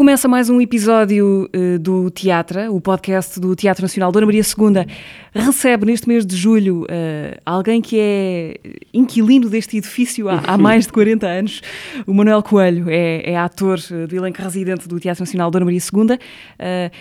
[0.00, 4.10] Começa mais um episódio uh, do Teatro, o podcast do Teatro Nacional.
[4.10, 4.86] Dona Maria II
[5.30, 8.60] recebe neste mês de julho uh, alguém que é
[8.94, 11.60] inquilino deste edifício há, há, mais de 40 anos.
[12.06, 15.80] O Manuel Coelho é, é ator uh, do elenco residente do Teatro Nacional Dona Maria
[15.80, 16.18] II.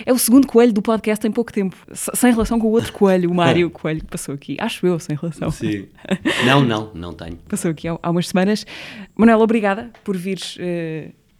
[0.05, 3.31] é o segundo coelho do podcast em pouco tempo, sem relação com o outro coelho,
[3.31, 4.57] o Mário Coelho, que passou aqui.
[4.59, 5.49] Acho eu, sem relação.
[5.51, 5.85] Sim.
[6.45, 7.37] Não, não, não tenho.
[7.47, 8.65] Passou aqui há, há umas semanas.
[9.15, 10.57] Manuel, obrigada por vires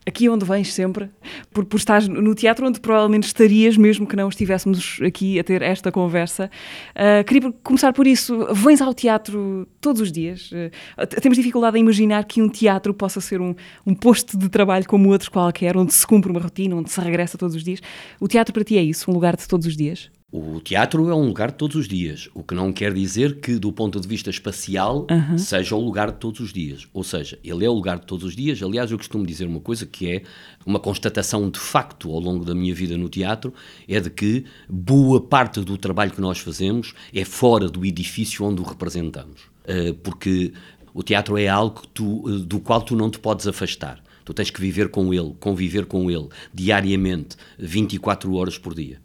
[0.06, 1.10] aqui onde vens sempre,
[1.52, 5.62] por, por estar no teatro onde provavelmente estarias, mesmo que não estivéssemos aqui a ter
[5.62, 6.50] esta conversa.
[6.96, 8.48] Uh, queria começar por isso.
[8.54, 10.52] Vens ao teatro todos os dias?
[10.52, 13.54] Uh, temos dificuldade em imaginar que um teatro possa ser um,
[13.86, 17.38] um posto de trabalho como outro qualquer, onde se cumpre uma rotina, onde se regressa
[17.38, 17.80] todos os dias.
[18.20, 20.10] O teatro para ti é isso, um lugar de todos os dias?
[20.32, 23.58] O teatro é um lugar de todos os dias, o que não quer dizer que,
[23.58, 25.40] do ponto de vista espacial, uhum.
[25.40, 26.88] seja o lugar de todos os dias.
[26.94, 28.62] Ou seja, ele é o lugar de todos os dias.
[28.62, 30.22] Aliás, eu costumo dizer uma coisa que é
[30.68, 33.52] uma constatação de facto ao longo da minha vida no teatro:
[33.88, 38.62] é de que boa parte do trabalho que nós fazemos é fora do edifício onde
[38.62, 39.42] o representamos.
[39.66, 40.54] Uh, porque
[40.94, 44.04] o teatro é algo tu, uh, do qual tu não te podes afastar.
[44.24, 49.02] Tu tens que viver com ele, conviver com ele diariamente, 24 horas por dia.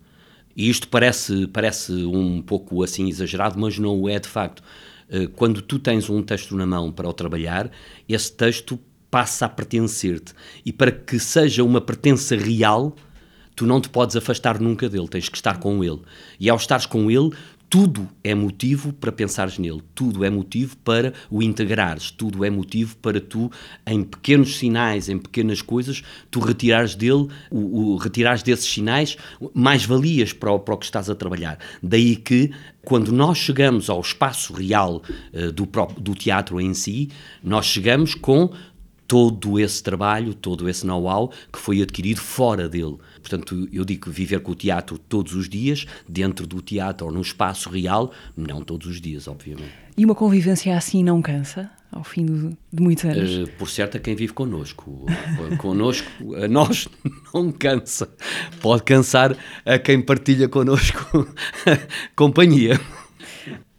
[0.56, 4.62] E isto parece, parece um pouco assim exagerado, mas não o é de facto.
[5.08, 7.70] Eh, quando tu tens um texto na mão para o trabalhar,
[8.08, 8.78] esse texto
[9.10, 10.32] passa a pertencer-te.
[10.64, 12.96] E para que seja uma pertença real,
[13.54, 16.00] tu não te podes afastar nunca dele, tens que estar com ele.
[16.40, 17.30] E ao estares com ele,
[17.74, 22.96] tudo é motivo para pensares nele, tudo é motivo para o integrares, tudo é motivo
[22.98, 23.50] para tu,
[23.84, 29.16] em pequenos sinais, em pequenas coisas, tu retirares dele, o, o retirares desses sinais
[29.52, 31.58] mais valias para o, para o que estás a trabalhar.
[31.82, 32.52] Daí que,
[32.84, 35.02] quando nós chegamos ao espaço real
[35.32, 37.10] uh, do, do teatro em si,
[37.42, 38.52] nós chegamos com
[39.08, 42.98] todo esse trabalho, todo esse know-how que foi adquirido fora dele.
[43.24, 47.22] Portanto, eu digo viver com o teatro todos os dias, dentro do teatro ou no
[47.22, 49.72] espaço real, não todos os dias, obviamente.
[49.96, 51.70] E uma convivência assim não cansa?
[51.90, 52.26] Ao fim
[52.70, 53.48] de, muitos anos?
[53.48, 55.06] Uh, por certo, a quem vive connosco.
[55.56, 56.86] connosco, a nós
[57.32, 58.10] não cansa.
[58.60, 59.34] Pode cansar
[59.64, 61.26] a quem partilha connosco
[62.14, 62.78] companhia.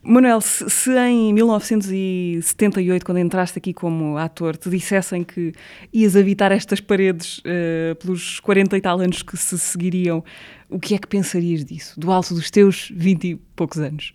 [0.08, 5.52] Manuel, se, se, em 1978, quando entraste aqui como ator, te dissessem que
[5.92, 10.24] ias habitar estas paredes uh, pelos 40 e tal anos que se seguiriam,
[10.70, 14.14] o que é que pensarias disso, do alto dos teus 20 e poucos anos?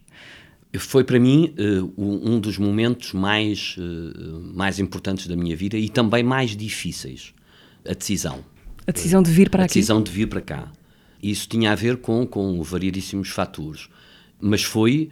[0.79, 5.89] Foi para mim uh, um dos momentos mais, uh, mais importantes da minha vida e
[5.89, 7.35] também mais difíceis.
[7.85, 8.45] A decisão.
[8.87, 9.73] A decisão de vir para a aqui?
[9.73, 10.71] A decisão de vir para cá.
[11.21, 13.89] Isso tinha a ver com, com variedíssimos fatores.
[14.41, 15.11] Mas foi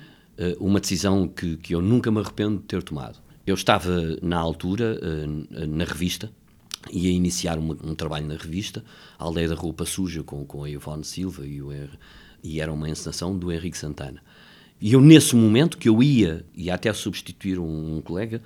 [0.60, 3.18] uma decisão que, que eu nunca me arrependo de ter tomado.
[3.46, 3.90] Eu estava,
[4.22, 6.30] na altura, eh, na revista,
[6.92, 8.84] ia iniciar um, um trabalho na revista,
[9.18, 11.70] a Aldeia da Roupa Suja, com, com a Ivone Silva, e, o,
[12.44, 14.22] e era uma encenação do Henrique Santana.
[14.80, 18.42] E eu, nesse momento, que eu ia, ia até substituir um, um colega,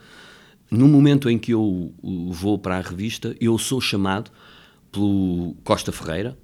[0.71, 1.93] no momento em que eu
[2.31, 4.31] vou para a revista, eu sou chamado
[4.91, 6.39] pelo Costa Ferreira,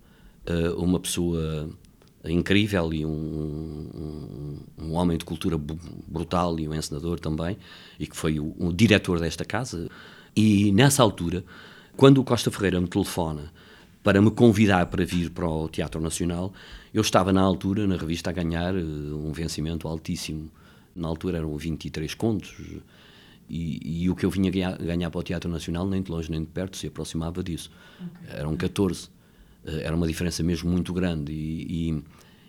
[0.44, 1.70] eh, uma pessoa
[2.32, 5.58] incrível e um, um, um, homem de cultura
[6.06, 7.56] brutal e um encenador também,
[7.98, 9.88] e que foi o, o, diretor desta casa.
[10.34, 11.44] E nessa altura,
[11.96, 13.52] quando o Costa Ferreira me telefona
[14.02, 16.52] para me convidar para vir para o Teatro Nacional,
[16.94, 20.50] eu estava na altura, na revista, a ganhar uh, um vencimento altíssimo.
[20.94, 22.54] Na altura eram 23 contos.
[23.50, 26.30] E, e o que eu vinha ganhar, ganhar, para o Teatro Nacional, nem de longe
[26.30, 27.70] nem de perto, se aproximava disso.
[27.96, 28.38] Okay.
[28.38, 29.08] Eram 14.
[29.64, 32.02] Eh, era uma diferença mesmo muito grande e, e,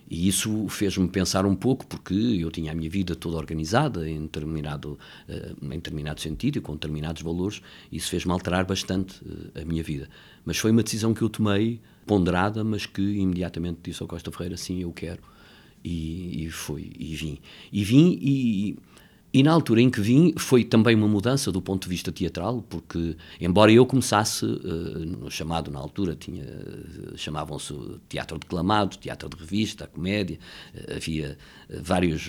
[0.09, 4.21] e isso fez-me pensar um pouco porque eu tinha a minha vida toda organizada em
[4.23, 4.97] determinado,
[5.27, 7.61] eh, em determinado sentido e com determinados valores
[7.91, 9.21] e isso fez-me alterar bastante
[9.55, 10.09] eh, a minha vida.
[10.43, 14.57] Mas foi uma decisão que eu tomei ponderada, mas que imediatamente disse ao Costa Ferreira,
[14.57, 15.21] sim, eu quero.
[15.83, 17.39] E, e fui, e vim.
[17.71, 18.77] E vim e
[19.31, 22.63] e na altura em que vim foi também uma mudança do ponto de vista teatral,
[22.67, 27.75] porque embora eu começasse uh, no chamado na altura tinha uh, chamavam-se
[28.07, 30.39] teatro declamado, teatro de revista, comédia,
[30.73, 31.37] uh, havia
[31.81, 32.27] vários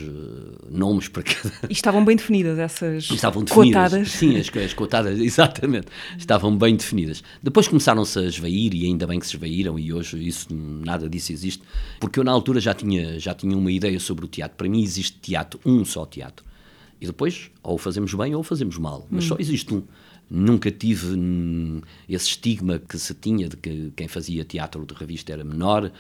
[0.70, 1.50] nomes para cada.
[1.70, 4.11] E estavam bem definidas essas estavam definidas, cotadas.
[4.11, 5.87] Sim, as, as cotadas, exatamente,
[6.19, 7.23] estavam bem definidas.
[7.43, 11.32] Depois começaram-se a esvair e ainda bem que se esvaíram e hoje isso nada disso
[11.32, 11.62] existe,
[11.99, 14.58] porque eu na altura já tinha já tinha uma ideia sobre o teatro.
[14.58, 16.50] Para mim existe teatro, um só teatro
[17.00, 19.29] e depois, ou fazemos bem ou fazemos mal, mas hum.
[19.29, 19.82] só existe um.
[20.31, 25.32] nunca tive hum, esse estigma que se tinha de que quem fazia teatro de revista
[25.32, 25.91] era menor.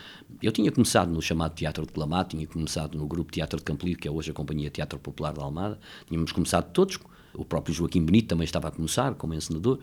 [0.42, 3.98] Eu tinha começado no chamado Teatro de Clamar, tinha começado no grupo Teatro de Campolido,
[3.98, 5.78] que é hoje a Companhia Teatro Popular da Almada.
[6.06, 6.98] Tínhamos começado todos,
[7.34, 9.78] o próprio Joaquim Benito também estava a começar como encenador.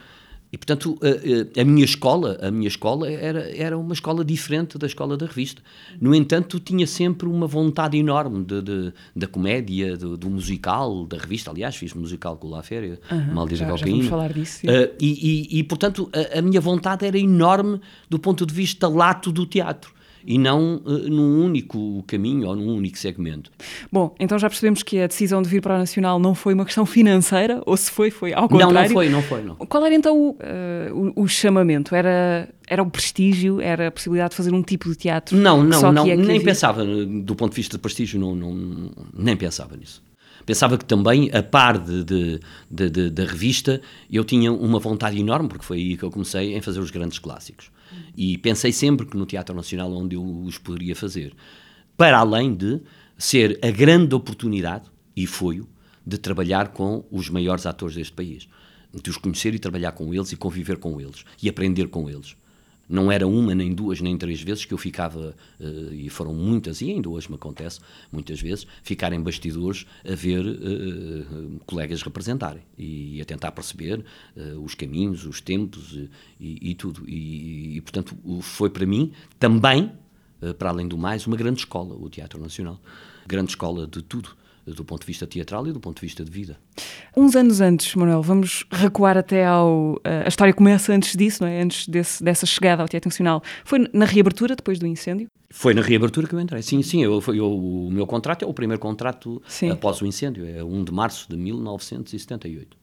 [0.51, 4.87] E, portanto, a, a, minha escola, a minha escola era, era uma escola diferente da
[4.87, 5.61] escola da revista.
[5.99, 11.17] No entanto, tinha sempre uma vontade enorme de, de da comédia, do, do, musical, da
[11.17, 11.51] revista.
[11.51, 14.03] Aliás, fiz musical com o La Féria, uhum, Maldita já, Cocaína.
[14.03, 14.65] Já falar disso.
[14.65, 18.87] Uh, e, e, e, portanto, a, a, minha vontade era enorme do ponto de vista
[18.87, 19.96] lato do teatro
[20.27, 23.49] e não uh, num único caminho ou num único segmento.
[23.89, 26.65] Bom, então já percebemos que a decisão de vir para o Nacional não foi uma
[26.65, 28.73] questão financeira, ou se foi, foi ao contrário.
[28.73, 29.41] Não, não foi, não foi.
[29.41, 29.55] Não.
[29.55, 31.95] Qual era então o, uh, o, o chamamento?
[31.95, 35.37] Era era o prestígio, era a possibilidade de fazer um tipo de teatro?
[35.37, 36.43] Não, não, não, é nem havia?
[36.43, 40.03] pensava, do ponto de vista de prestígio, não, não, nem pensava nisso.
[40.47, 42.39] Pensava que também, a par de, de,
[42.71, 46.55] de, de, da revista, eu tinha uma vontade enorme, porque foi aí que eu comecei,
[46.55, 47.69] em fazer os grandes clássicos.
[48.15, 51.33] E pensei sempre que no Teatro Nacional onde eu os poderia fazer.
[51.97, 52.79] Para além de
[53.17, 54.85] ser a grande oportunidade,
[55.17, 55.67] e foi-o,
[56.05, 58.47] de trabalhar com os maiores atores deste país.
[58.93, 62.37] De os conhecer e trabalhar com eles e conviver com eles e aprender com eles.
[62.89, 66.81] Não era uma, nem duas, nem três vezes que eu ficava, uh, e foram muitas,
[66.81, 67.79] e ainda hoje me acontece,
[68.11, 74.05] muitas vezes, ficar em bastidores a ver uh, colegas representarem e a tentar perceber
[74.35, 75.99] uh, os caminhos, os tempos
[76.39, 77.03] e, e tudo.
[77.07, 79.91] E, e, portanto, foi para mim também,
[80.57, 82.79] para além do mais, uma grande escola, o Teatro Nacional.
[83.25, 84.29] Grande escola de tudo
[84.73, 86.57] do ponto de vista teatral e do ponto de vista de vida.
[87.15, 89.99] Uns anos antes, Manuel, vamos recuar até ao.
[90.03, 91.61] Eh, a história começa antes disso, não é?
[91.61, 93.41] Antes desse, dessa chegada ao Teatro Nacional.
[93.63, 95.29] Foi na reabertura, depois do incêndio?
[95.49, 96.61] Foi na reabertura que eu entrei.
[96.61, 97.01] Sim, sim.
[97.01, 99.69] Eu, eu, o meu contrato é o primeiro contrato sim.
[99.69, 100.45] após o incêndio.
[100.45, 102.75] É 1 de março de 1978.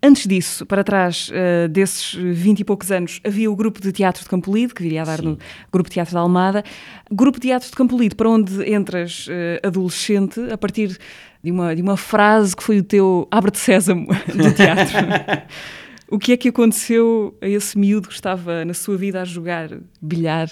[0.00, 4.22] Antes disso, para trás uh, desses 20 e poucos anos, havia o grupo de teatro
[4.22, 5.24] de Campolide, que viria a dar sim.
[5.24, 5.38] no
[5.72, 6.62] Grupo de Teatro da Almada.
[7.10, 10.96] Grupo de Teatro de Campolide, para onde entras uh, adolescente, a partir
[11.42, 14.94] de uma, de uma frase que foi o teu abre-te sésamo do teatro.
[16.12, 19.70] o que é que aconteceu a esse miúdo que estava na sua vida a jogar
[20.00, 20.50] bilhar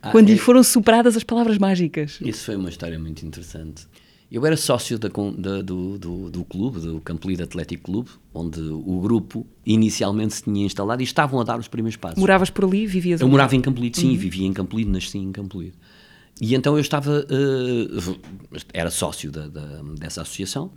[0.00, 0.32] ah, quando é...
[0.32, 2.20] lhe foram superadas as palavras mágicas?
[2.20, 3.88] Isso foi uma história muito interessante.
[4.30, 9.00] Eu era sócio da, da, do, do, do, clube, do Campolide Atlético Clube, onde o
[9.00, 12.18] grupo inicialmente se tinha instalado e estavam a dar os primeiros passos.
[12.18, 12.86] Moravas por ali?
[12.86, 13.32] Vivias Eu ali?
[13.32, 14.16] morava em Campolide, sim, uhum.
[14.16, 15.74] vivia em Campolide, nasci em Campolide.
[16.40, 18.20] E então eu estava, uh,
[18.72, 20.70] era sócio da, da, dessa associação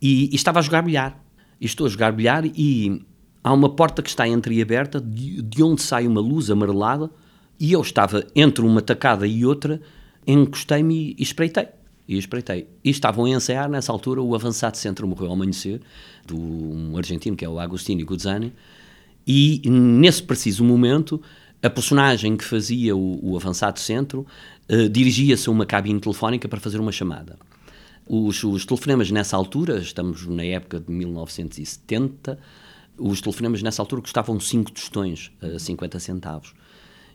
[0.00, 1.18] e, e, estava a jogar bilhar.
[1.60, 3.02] E estou a jogar bilhar e
[3.42, 7.10] há uma porta que está entreaberta de, de onde sai uma luz amarelada
[7.58, 9.80] e eu estava entre uma tacada e outra,
[10.26, 11.68] encostei-me e espreitei.
[12.08, 12.66] E espreitei.
[12.82, 15.80] E estavam a ensaiar nessa altura o avançado centro morreu ao amanhecer,
[16.26, 18.52] do um argentino que é o Agostini Guzzani,
[19.26, 21.22] e nesse preciso momento
[21.62, 24.26] a personagem que fazia o, o avançado centro
[24.68, 27.38] uh, dirigia-se a uma cabine telefónica para fazer uma chamada.
[28.04, 32.36] Os, os, telefonemas nessa altura, estamos na época de 1970,
[32.98, 36.54] os telefonemas nessa altura custavam 5 tostões, uh, 50 centavos.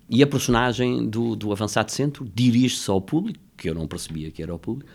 [0.10, 4.42] E a personagem do, do avançado centro dirige-se ao público, que eu não percebia que
[4.42, 4.90] era o público,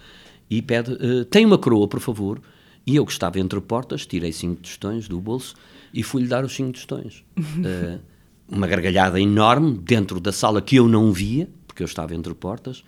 [0.49, 2.40] e pede: uh, Tem uma coroa, por favor.
[2.84, 5.55] E eu, que estava entre portas, tirei 5 tostões do bolso
[5.94, 7.25] e fui-lhe dar os 5 tostões.
[7.38, 8.00] uh,
[8.49, 12.85] uma gargalhada enorme dentro da sala que eu não via, porque eu estava entre portas,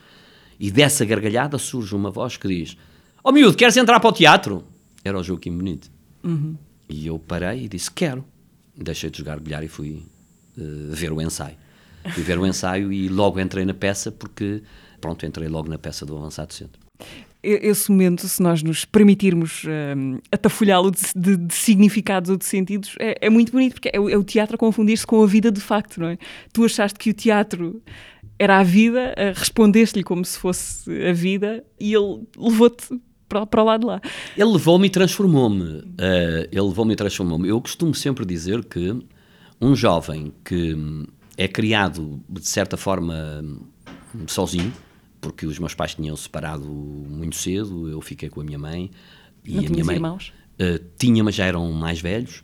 [0.59, 2.77] e dessa gargalhada surge uma voz que diz:
[3.23, 4.65] Ó oh, miúdo, queres entrar para o teatro?
[5.05, 5.91] Era o Joaquim Bonito.
[6.23, 6.57] Uhum.
[6.89, 8.25] E eu parei e disse: Quero.
[8.77, 10.03] Deixei de jogar bilhar e fui
[10.59, 11.57] uh, ver o ensaio.
[12.13, 14.63] Fui ver o ensaio e logo entrei na peça, porque,
[15.01, 16.85] pronto, entrei logo na peça do Avançado Centro
[17.45, 19.65] esse momento, se nós nos permitirmos
[19.97, 23.97] um, atafolhá-lo de, de, de, significados ou de sentidos, é, é muito bonito, porque é,
[23.97, 26.19] é o teatro a confundir-se com a vida de facto, não é?
[26.53, 27.83] Tu achaste que o teatro
[28.39, 32.89] era a vida, respondeste-lhe como se fosse a vida e ele levou-te
[33.29, 34.01] para, para o lado de lá.
[34.37, 35.63] Ele levou-me e transformou-me.
[35.63, 37.49] Uh, ele levou-me e transformou-me.
[37.49, 38.97] Eu costumo sempre dizer que
[39.61, 40.77] um jovem que
[41.37, 43.45] é criado de certa forma
[44.27, 44.73] sozinho,
[45.21, 48.91] porque os meus pais tinham separado muito cedo, eu fiquei com a minha mãe.
[49.45, 50.33] E Não a minha mãe irmãos?
[50.61, 52.43] Uh, tinha, mas já eram mais velhos.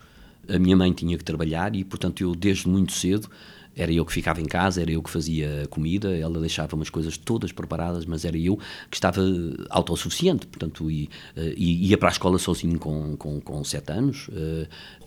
[0.49, 3.28] A minha mãe tinha que trabalhar e, portanto, eu desde muito cedo
[3.76, 7.16] era eu que ficava em casa, era eu que fazia comida, ela deixava umas coisas
[7.16, 8.58] todas preparadas, mas era eu
[8.90, 9.22] que estava
[9.70, 11.08] autossuficiente, portanto, e,
[11.56, 14.28] e ia para a escola sozinho com, com, com sete anos,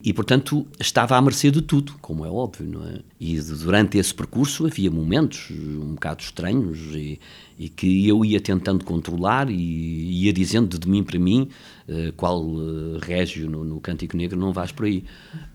[0.03, 2.99] e portanto estava à mercê de tudo, como é óbvio, não é?
[3.19, 7.19] E durante esse percurso havia momentos um bocado estranhos e,
[7.57, 11.49] e que eu ia tentando controlar e ia dizendo de mim para mim
[12.15, 15.03] qual uh, régio no, no Cântico Negro não vais por aí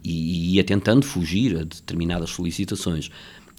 [0.05, 3.11] e, e ia tentando fugir a determinadas solicitações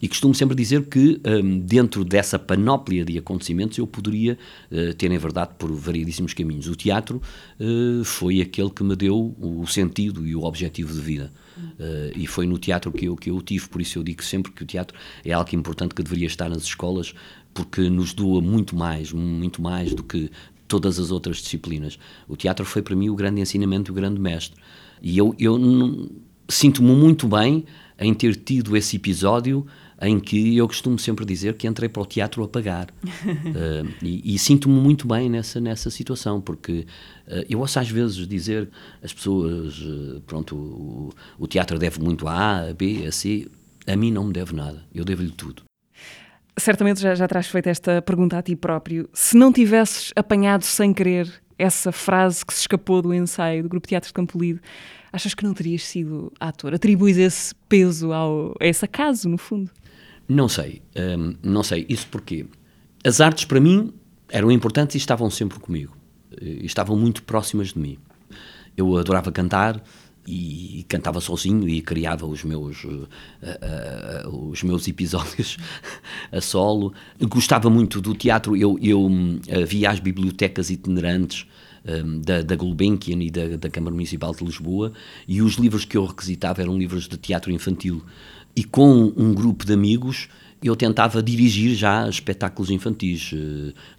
[0.02, 4.38] e costumo sempre dizer que, um, dentro dessa panóplia de acontecimentos, eu poderia
[4.72, 6.68] uh, ter, em verdade, por variedíssimos caminhos.
[6.68, 7.22] O teatro
[7.60, 11.34] uh, foi aquele que me deu o sentido e o objetivo de vida.
[11.58, 14.52] Uh, e foi no teatro que eu, que eu tive, por isso eu digo sempre
[14.52, 17.14] que o teatro é algo importante que deveria estar nas escolas,
[17.54, 20.32] porque nos doa muito mais, muito mais do que
[20.70, 22.00] todas as outras disciplinas.
[22.28, 24.58] O teatro foi para mim o grande ensinamento o grande mestre.
[25.02, 25.58] E eu, eu
[26.48, 27.66] sinto-me muito bem
[28.00, 29.66] em ter tido esse episódio
[30.02, 32.90] em que eu costumo sempre dizer que entrei para o teatro a pagar.
[33.04, 36.86] uh, e, e sinto-me muito bem nessa, nessa situação, porque
[37.28, 38.70] uh, eu ouço às vezes dizer
[39.04, 43.48] as pessoas, uh, pronto, o, o, teatro deve muito a A, a B, a C.
[43.86, 45.69] A mim não me deve nada, eu devo-lhe tudo.
[46.60, 49.10] Certamente já, já terás feito esta pergunta a ti próprio.
[49.14, 53.88] Se não tivesses apanhado sem querer essa frase que se escapou do ensaio do Grupo
[53.88, 54.62] Teatro de Campolido,
[55.12, 56.74] achas que não terias sido ator?
[56.74, 59.70] Atribuis esse peso ao, a esse acaso, no fundo?
[60.28, 61.86] Não sei, hum, não sei.
[61.90, 62.46] Isso porque
[63.04, 63.94] as artes para mim
[64.30, 65.98] eram importantes e estavam sempre comigo.
[66.40, 67.98] E estavam muito próximas de mim.
[68.78, 69.82] Eu adorava cantar
[70.28, 73.08] e cantava sozinho e criava os meus uh,
[74.26, 75.58] uh, os meus episódios
[76.32, 76.94] a solo.
[77.22, 78.56] Gostava muito do teatro.
[78.56, 81.46] Eu, eu uh, via as bibliotecas itinerantes
[81.86, 84.92] um, da, da Gulbenkian e da, da Câmara Municipal de Lisboa
[85.28, 88.04] e os livros que eu requisitava eram livros de teatro infantil
[88.56, 90.28] e com um grupo de amigos
[90.62, 93.34] eu tentava dirigir já espetáculos infantis,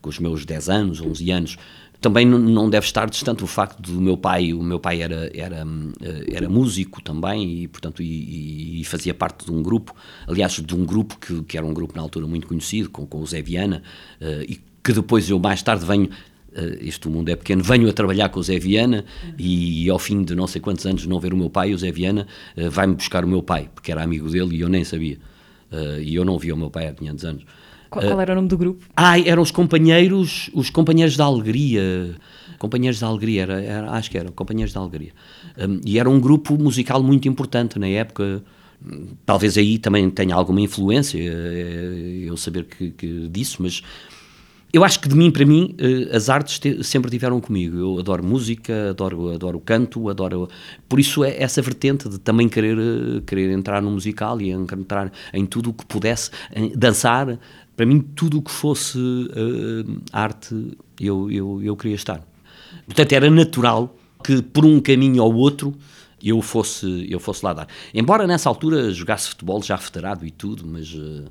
[0.03, 1.57] com os meus 10 anos, 11 anos.
[2.00, 5.66] Também não deve estar distante o facto do meu pai, o meu pai era, era,
[6.00, 9.95] eh, era músico também e, portanto, e, e fazia parte de um grupo,
[10.26, 13.19] aliás, de um grupo que, que era um grupo na altura muito conhecido, com, com
[13.19, 13.83] o Zé Viana,
[14.19, 17.92] uh, e que depois eu mais tarde venho uh, este mundo é pequeno, venho a
[17.92, 19.04] trabalhar com o Zé Viana
[19.38, 21.78] e, e, ao fim de não sei quantos anos não ver o meu pai, o
[21.78, 22.26] Zé Viana
[22.71, 25.19] vai-me buscar o meu pai, porque era amigo dele e eu nem sabia.
[26.02, 27.45] E eu não via o meu pai há 500 anos.
[27.90, 28.87] Qual, qual, era o nome do grupo?
[28.97, 32.16] Ah, eram os companheiros, os companheiros da alegria.
[32.61, 35.12] Companheiros da Alegria, era, era, acho que eram Companheiros da Alegria.
[35.56, 38.44] Um, e era um grupo musical muito importante na época.
[39.25, 43.82] Talvez aí também tenha alguma influência eu saber que, que disso, mas
[44.73, 47.76] eu acho que de mim para mim eh, as artes te, sempre tiveram comigo.
[47.76, 50.49] Eu adoro música, adoro adoro canto, adoro
[50.88, 55.12] por isso é essa vertente de também querer eh, querer entrar no musical e entrar
[55.32, 56.30] em tudo o que pudesse
[56.76, 57.38] dançar.
[57.81, 62.23] Para mim tudo o que fosse uh, arte eu, eu eu queria estar.
[62.85, 65.75] Portanto era natural que por um caminho ou outro
[66.23, 67.67] eu fosse eu fosse lá dar.
[67.95, 71.25] Embora nessa altura jogasse futebol já federado e tudo, mas uh,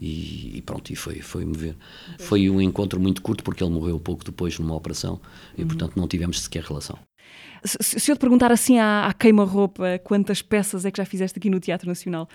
[0.00, 1.76] e, e, pronto, e foi, foi me ver.
[2.18, 5.20] Foi um encontro muito curto porque ele morreu pouco depois numa operação
[5.58, 5.68] e uhum.
[5.68, 6.98] portanto não tivemos sequer relação.
[7.64, 11.38] Se, se eu te perguntar assim à, à queima-roupa, quantas peças é que já fizeste
[11.38, 12.28] aqui no Teatro Nacional?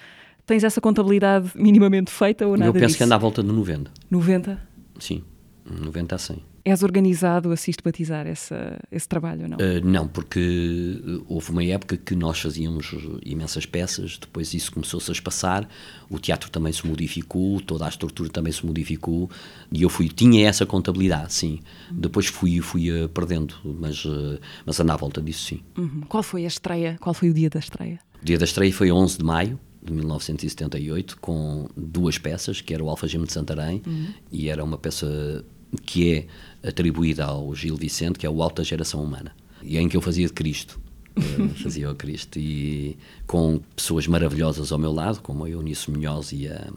[0.46, 2.98] Tens essa contabilidade minimamente feita ou nada Eu penso disso?
[2.98, 3.92] que anda à volta de 90.
[4.10, 4.60] 90?
[5.00, 5.24] Sim,
[5.66, 6.44] 90 a 100.
[6.66, 9.58] És organizado a sistematizar essa, esse trabalho ou não?
[9.58, 10.98] Uh, não, porque
[11.28, 12.96] houve uma época que nós fazíamos
[13.26, 15.68] imensas peças, depois isso começou-se a espaçar,
[16.10, 19.30] o teatro também se modificou, toda a estrutura também se modificou
[19.74, 21.60] e eu fui, tinha essa contabilidade, sim.
[21.92, 22.00] Uhum.
[22.00, 25.62] Depois fui, fui uh, perdendo, mas, uh, mas anda à volta disso, sim.
[25.78, 26.02] Uhum.
[26.08, 26.98] Qual foi a estreia?
[27.02, 28.00] Qual foi o dia da estreia?
[28.22, 32.84] O dia da estreia foi 11 de maio de 1978, com duas peças, que era
[32.84, 34.08] o Alfagema de Santarém uhum.
[34.32, 35.44] e era uma peça
[35.86, 39.98] que é atribuída ao Gil Vicente, que é o Alta Geração Humana, e em que
[39.98, 40.80] eu fazia de Cristo.
[41.62, 42.98] fazia o Cristo e
[43.28, 46.72] com pessoas maravilhosas ao meu lado, como a Eunice Munhoz e a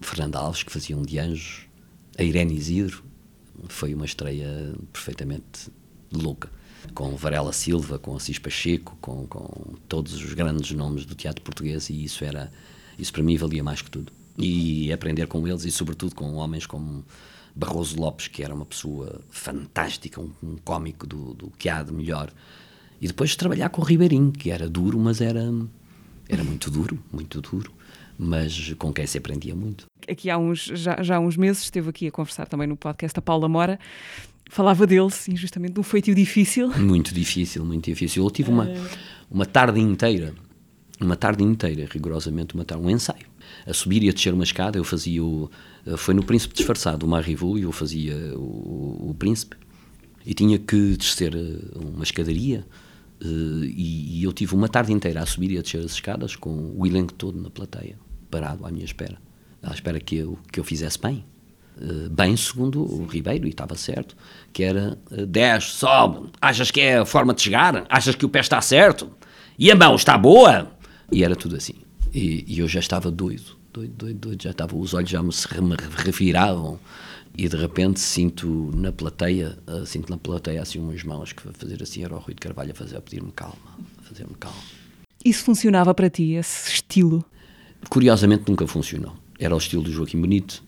[0.00, 1.66] Fernanda Alves, que faziam de anjos,
[2.16, 3.02] a Irene Isidro,
[3.68, 5.70] foi uma estreia perfeitamente
[6.12, 6.50] louca.
[6.94, 11.90] Com Varela Silva, com Assis Pacheco, com, com todos os grandes nomes do teatro português
[11.90, 12.50] e isso era
[12.98, 14.12] isso para mim valia mais que tudo.
[14.38, 17.04] E aprender com eles e sobretudo com homens como
[17.54, 21.92] Barroso Lopes, que era uma pessoa fantástica, um, um cómico do, do que há de
[21.92, 22.30] melhor.
[23.00, 25.42] E depois trabalhar com o Ribeirinho, que era duro, mas era,
[26.28, 27.72] era muito duro, muito duro,
[28.18, 29.86] mas com quem se aprendia muito.
[30.08, 33.18] Aqui há uns, já, já há uns meses esteve aqui a conversar também no podcast
[33.18, 33.78] a Paula Mora,
[34.48, 36.68] falava dele, sim, justamente de um feitio difícil.
[36.78, 38.24] Muito difícil, muito difícil.
[38.24, 38.68] Eu tive uma,
[39.30, 40.34] uma tarde inteira,
[41.00, 43.26] uma tarde inteira, rigorosamente uma tarde, um ensaio.
[43.66, 45.50] A subir e a descer uma escada, eu fazia o...
[45.96, 49.56] Foi no Príncipe Disfarçado, o Marivu, e eu fazia o, o Príncipe.
[50.24, 52.66] E tinha que descer eh, uma escadaria,
[53.20, 56.74] e, e, eu tive uma tarde inteira a subir e a descer as escadas com
[56.76, 57.98] o elenco todo na plateia,
[58.30, 59.18] parado à minha espera,
[59.62, 61.24] à espera que eu, que eu fizesse bem.
[61.76, 64.16] Uh, bem segundo o Ribeiro, e estava certo,
[64.50, 67.84] que era uh, 10, sobe, achas que é a forma de chegar?
[67.90, 69.10] Achas que o pé está certo?
[69.58, 70.72] E a mão está boa?
[71.12, 71.74] E era tudo assim.
[72.14, 75.28] E, e eu já estava doido, doido, doido, doido, já estava, os olhos já me,
[75.28, 76.80] me reviravam
[77.36, 81.82] e de repente sinto na plateia, uh, sinto na plateia assim umas mãos que fazer
[81.82, 83.56] assim, era o Rui de Carvalho a, fazer, a pedir-me calma,
[83.98, 84.56] a fazer-me calma.
[85.22, 87.24] Isso funcionava para ti, esse estilo?
[87.90, 89.14] Curiosamente nunca funcionou.
[89.38, 90.62] Era o estilo do Joaquim Bonito,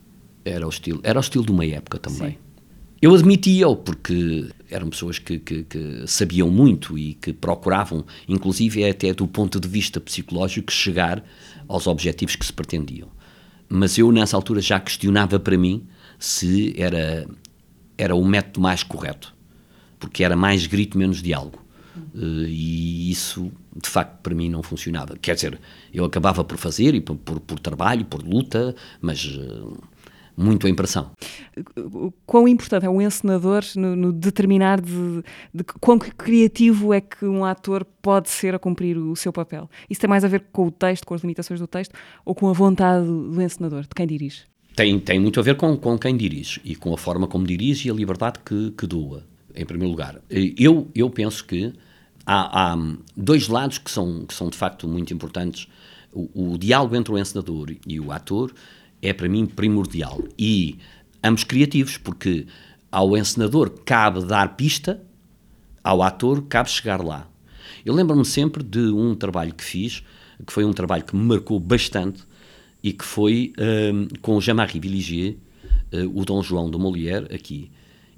[0.48, 2.32] era o estilo, era o estilo de uma época também.
[2.32, 2.38] Sim.
[3.00, 9.12] Eu admitia-o, porque eram pessoas que, que, que, sabiam muito e que procuravam, inclusive até
[9.12, 11.24] do ponto de vista psicológico, chegar
[11.68, 13.08] aos objetivos que se pretendiam.
[13.68, 15.86] Mas eu, nessa altura, já questionava para mim
[16.18, 17.28] se era,
[17.96, 19.32] era o método mais correto,
[20.00, 21.64] porque era mais grito, menos diálogo.
[22.14, 25.16] Uh, e isso, de facto, para mim não funcionava.
[25.16, 25.60] Quer dizer,
[25.92, 29.78] eu acabava por fazer, e por, por, por trabalho, por luta, mas uh,
[30.38, 31.10] muito a impressão.
[32.24, 37.44] Quão importante é um encenador no, no determinar de, de, quão criativo é que um
[37.44, 39.68] ator pode ser a cumprir o seu papel?
[39.90, 41.92] Isso tem mais a ver com o texto, com as limitações do texto,
[42.24, 44.44] ou com a vontade do encenador, de quem dirige?
[44.78, 47.88] tem, tem muito a ver com, com quem dirige e com a forma como dirige
[47.88, 50.20] e a liberdade que, que doa, em primeiro lugar.
[50.30, 51.72] Eu, eu penso que
[52.24, 52.78] há, há
[53.16, 55.66] dois lados que são, que são de facto muito importantes.
[56.12, 58.54] O, o diálogo entre o encenador e o ator
[59.02, 60.78] é para mim primordial e
[61.22, 62.46] ambos criativos, porque
[62.90, 65.02] ao encenador cabe dar pista,
[65.82, 67.28] ao ator cabe chegar lá.
[67.84, 70.02] Eu lembro-me sempre de um trabalho que fiz,
[70.46, 72.22] que foi um trabalho que me marcou bastante,
[72.82, 75.36] e que foi um, com o Jean-Marie Villigier,
[75.92, 77.70] uh, o Dom João de Molière, aqui.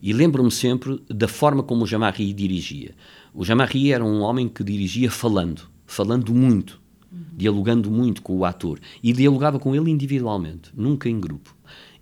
[0.02, 2.94] E lembro-me sempre da forma como o Jean-Marie dirigia.
[3.34, 6.79] O Jean-Marie era um homem que dirigia falando, falando muito,
[7.12, 7.24] uhum.
[7.36, 8.78] dialogando muito com o ator.
[9.02, 11.54] E dialogava com ele individualmente, nunca em grupo.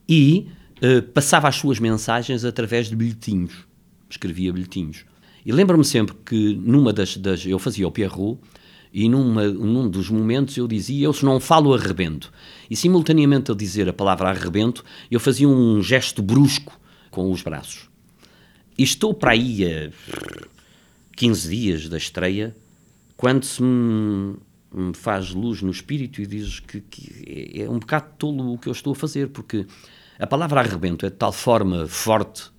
[0.09, 0.49] E
[0.83, 3.67] uh, passava as suas mensagens através de bilhetinhos.
[4.09, 5.05] Escrevia bilhetinhos.
[5.45, 7.47] E lembro-me sempre que numa das, das.
[7.47, 8.39] Eu fazia o Pierrot
[8.93, 12.33] e numa, num dos momentos eu dizia, eu se não falo arrebento.
[12.71, 16.79] E simultaneamente a dizer a palavra arrebento, eu fazia um gesto brusco
[17.11, 17.89] com os braços.
[18.77, 19.91] E estou para aí a
[21.17, 22.57] 15 dias da estreia,
[23.17, 24.37] quando se me,
[24.73, 28.69] me faz luz no espírito e diz que, que, é um bocado tolo o que
[28.69, 29.67] eu estou a fazer, porque
[30.19, 32.51] a palavra arrebento é de tal forma forte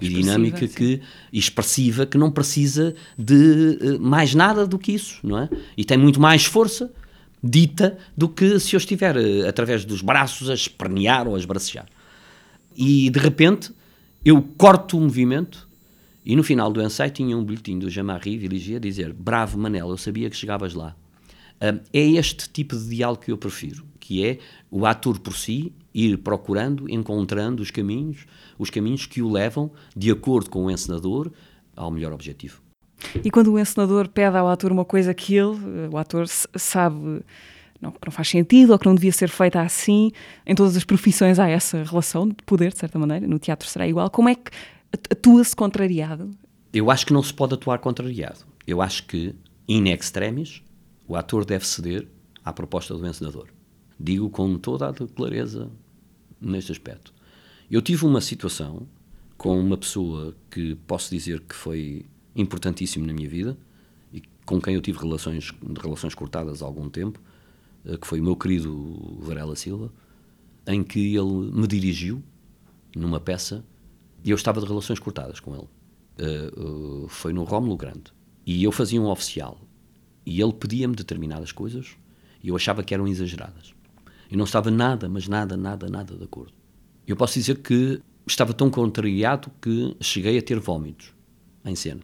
[0.00, 1.00] e dinâmica que
[1.32, 5.48] expressiva que não precisa de uh, mais nada do que isso, não é?
[5.76, 6.92] E tem muito mais força
[7.42, 11.86] dita do que se eu estiver uh, através dos braços a espernear ou a esbracejar.
[12.76, 13.72] E de repente
[14.24, 15.66] eu corto o movimento
[16.24, 19.88] e no final do ensaio tinha um bilhetinho do Jean-Marie Villigier a dizer bravo Manel,
[19.88, 20.94] eu sabia que chegavas lá.
[21.60, 24.38] É este tipo de diálogo que eu prefiro, que é
[24.70, 28.26] o ator por si ir procurando, encontrando os caminhos,
[28.58, 31.32] os caminhos que o levam, de acordo com o encenador,
[31.74, 32.60] ao melhor objetivo.
[33.24, 35.56] E quando o encenador pede ao ator uma coisa que ele,
[35.90, 37.22] o ator sabe
[37.80, 40.10] não, que não faz sentido ou que não devia ser feita assim,
[40.46, 43.86] em todas as profissões há essa relação de poder, de certa maneira, no teatro será
[43.86, 44.10] igual.
[44.10, 44.50] Como é que
[45.10, 46.30] atua-se contrariado?
[46.72, 48.40] Eu acho que não se pode atuar contrariado.
[48.66, 49.34] Eu acho que,
[49.68, 50.62] in extremis,
[51.06, 52.06] o ator deve ceder
[52.44, 53.48] à proposta do encenador.
[53.98, 55.70] Digo com toda a clareza
[56.40, 57.12] neste aspecto.
[57.70, 58.86] Eu tive uma situação
[59.36, 63.56] com uma pessoa que posso dizer que foi importantíssimo na minha vida
[64.12, 67.20] e com quem eu tive relações, relações cortadas há algum tempo,
[67.84, 69.92] eh, que foi o meu querido Varela Silva,
[70.66, 72.22] em que ele me dirigiu
[72.94, 73.64] numa peça
[74.24, 75.68] e eu estava de relações cortadas com ele.
[76.18, 78.12] Uh, uh, foi no Rómulo Grande.
[78.44, 79.60] E eu fazia um oficial.
[80.26, 81.96] E ele pedia-me determinadas coisas
[82.42, 83.72] e eu achava que eram exageradas.
[84.30, 86.52] E não estava nada, mas nada, nada, nada de acordo.
[87.06, 91.14] Eu posso dizer que estava tão contrariado que cheguei a ter vômitos
[91.64, 92.00] em cena.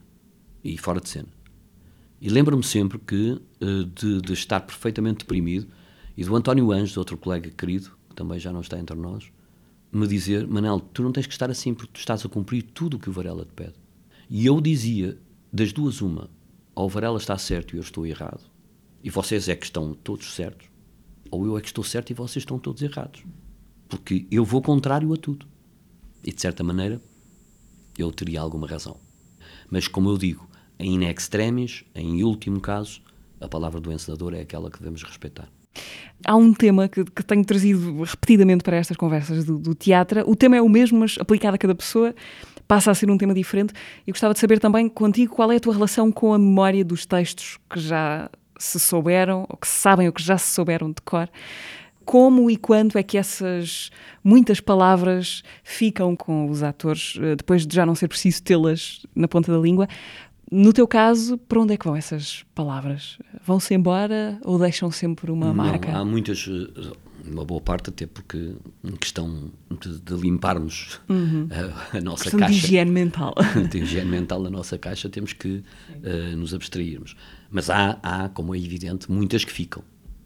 [0.62, 1.28] e fora de cena.
[2.20, 5.66] E lembro-me sempre que uh, de, de, estar perfeitamente deprimido
[6.16, 9.24] e do António Anjos, outro colega querido, que também já não está entre nós,
[9.90, 12.96] me dizer: Manel, tu não tens que estar assim porque tu estás a cumprir tudo
[12.96, 13.74] o que o Varela te pede.
[14.30, 15.18] E eu dizia,
[15.52, 16.30] das duas, uma,
[16.74, 18.40] ou o Varela está certo e eu estou errado,
[19.02, 20.68] e vocês é que estão todos certos,
[21.30, 23.22] ou eu é que estou certo e vocês estão todos errados.
[23.88, 25.46] Porque eu vou contrário a tudo.
[26.24, 27.00] E de certa maneira,
[27.98, 28.96] eu teria alguma razão.
[29.70, 33.00] Mas como eu digo, em extremis, em último caso,
[33.40, 35.48] a palavra do encenador é aquela que devemos respeitar.
[36.24, 40.22] Há um tema que, que tenho trazido repetidamente para estas conversas do, do, teatro.
[40.30, 42.14] O tema é o mesmo, mas aplicado a cada pessoa
[42.66, 43.72] passa a ser um tema diferente.
[44.06, 47.06] E gostava de saber também contigo qual é a tua relação com a memória dos
[47.06, 51.02] textos que já se souberam, ou que se sabem, ou que já se souberam de
[51.04, 51.28] cor.
[52.04, 53.90] Como e quando é que essas
[54.24, 59.28] muitas palavras ficam com os atores, eh, depois de já não ser preciso tê-las na
[59.28, 59.86] ponta da língua?
[60.50, 63.18] No teu caso, para onde é que vão essas palavras?
[63.44, 65.96] Vão-se embora ou deixam sempre uma Não, marca?
[65.96, 66.92] Há muitas, eh,
[67.26, 68.54] uma boa parte, até porque
[68.84, 71.48] em questão de, de limparmos uhum.
[71.92, 72.54] a, a, nossa questão caixa.
[72.60, 73.34] De higiene mental.
[73.70, 75.62] de higiene mental da nossa caixa, temos que
[76.04, 77.16] uh, nos abstrairmos.
[77.50, 79.82] Mas há, há, como é evidente, muitas que ficam.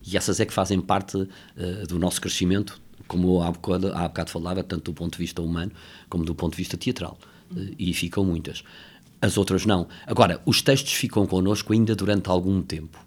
[0.06, 4.30] E essas é que fazem parte uh, do nosso crescimento, como há bocado, há bocado
[4.30, 5.72] falava, tanto do ponto de vista humano
[6.09, 7.18] como do ponto de vista teatral.
[7.50, 8.62] Uh, e ficam muitas
[9.20, 9.88] as outras não.
[10.06, 12.98] Agora, os textos ficam connosco ainda durante algum tempo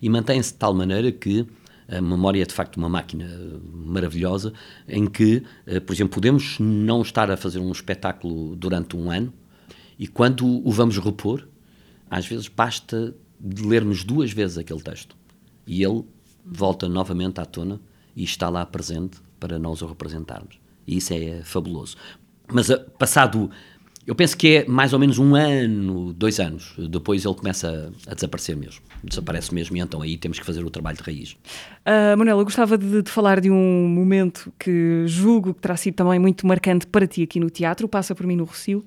[0.00, 1.46] e mantêm-se de tal maneira que
[1.90, 3.26] a memória é de facto uma máquina
[3.72, 4.52] maravilhosa
[4.88, 9.32] em que, eh, por exemplo, podemos não estar a fazer um espetáculo durante um ano
[9.98, 11.46] e quando o vamos repor,
[12.08, 13.14] às vezes basta
[13.62, 15.16] lermos duas vezes aquele texto
[15.66, 16.04] e ele
[16.44, 17.80] volta novamente à tona
[18.14, 20.60] e está lá presente para nós o representarmos.
[20.86, 21.96] E isso é fabuloso.
[22.52, 23.50] Mas eh, passado
[24.06, 28.14] eu penso que é mais ou menos um ano, dois anos, depois ele começa a,
[28.14, 28.80] desaparecer mesmo.
[29.04, 31.32] Desaparece mesmo e então aí temos que fazer o trabalho de raiz.
[31.32, 35.94] Uh, Manuela, eu gostava de, de, falar de um momento que julgo que terá sido
[35.94, 38.84] também muito marcante para ti aqui no teatro, Passa por mim no Rocio,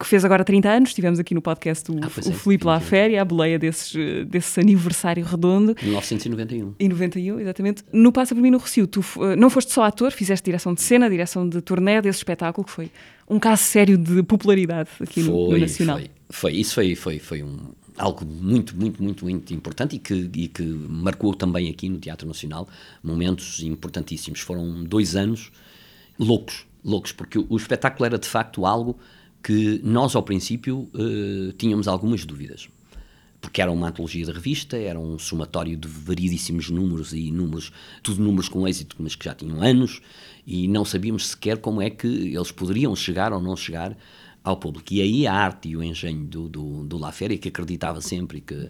[0.00, 2.76] que fez agora 30 anos, tivemos aqui no podcast o, ah, o é, Filipe lá
[2.76, 3.92] à féria, a boleia desses,
[4.26, 5.76] desse aniversário redondo.
[5.82, 6.74] 1991.
[6.80, 7.84] Em 91, exatamente.
[7.92, 10.80] No Passa por mim no Rocio, tu uh, não foste só ator, fizeste direção de
[10.80, 12.90] cena, direção de turnê desse espetáculo, que foi
[13.28, 15.98] um caso sério de popularidade aqui foi, no, no, Nacional.
[15.98, 17.58] Foi, foi, isso foi, foi, foi um,
[17.98, 22.26] algo muito, muito, muito, muito importante e que, e que marcou também aqui no Teatro
[22.26, 22.66] Nacional
[23.02, 24.40] momentos importantíssimos.
[24.40, 25.52] Foram dois anos
[26.18, 28.98] loucos, loucos, porque o, o espetáculo era de facto algo
[29.42, 32.68] que nós, ao princípio, uh, tínhamos algumas dúvidas.
[33.40, 37.72] Porque era uma antologia de revista, era um somatório de variedíssimos números e números,
[38.02, 40.02] tudo números com êxito, mas que já tinham anos,
[40.46, 43.96] e não sabíamos sequer como é que eles poderiam chegar ou não chegar
[44.44, 44.92] ao público.
[44.92, 48.42] E aí a arte e o engenho do, do, do La Féria, que acreditava sempre
[48.42, 48.68] que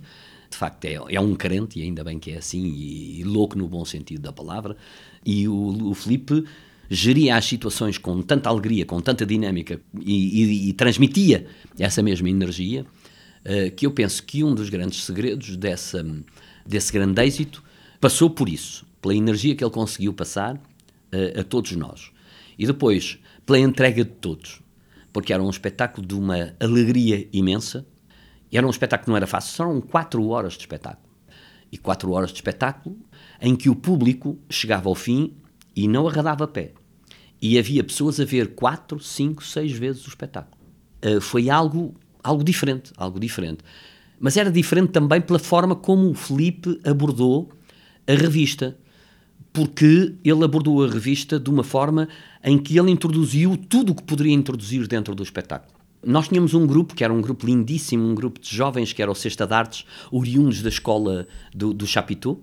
[0.50, 3.56] de facto é, é um crente, e ainda bem que é assim, e, e louco
[3.56, 4.76] no bom sentido da palavra,
[5.24, 6.44] e o, o Felipe
[6.90, 11.46] geria as situações com tanta alegria, com tanta dinâmica e, e, e transmitia
[11.78, 12.84] essa mesma energia,
[13.44, 16.04] uh, que eu penso que um dos grandes segredos dessa,
[16.66, 17.62] desse grande êxito
[18.00, 20.60] passou por isso, pela energia que ele conseguiu passar
[21.12, 22.10] a, a todos nós.
[22.58, 24.60] E depois, pela entrega de todos,
[25.12, 27.86] porque era um espetáculo de uma alegria imensa,
[28.52, 31.08] era um espetáculo que não era fácil, são quatro horas de espetáculo.
[31.70, 32.98] E quatro horas de espetáculo
[33.40, 35.34] em que o público chegava ao fim
[35.74, 36.72] e não arradava pé.
[37.40, 40.60] E havia pessoas a ver quatro, cinco, seis vezes o espetáculo.
[41.04, 43.64] Uh, foi algo, algo diferente, algo diferente.
[44.18, 47.50] Mas era diferente também pela forma como o Felipe abordou
[48.06, 48.76] a revista
[49.52, 52.08] porque ele abordou a revista de uma forma
[52.42, 55.78] em que ele introduziu tudo o que poderia introduzir dentro do espetáculo.
[56.04, 59.10] Nós tínhamos um grupo, que era um grupo lindíssimo, um grupo de jovens, que era
[59.10, 62.42] o Sexta de Artes, oriundos da escola do, do Chapitou,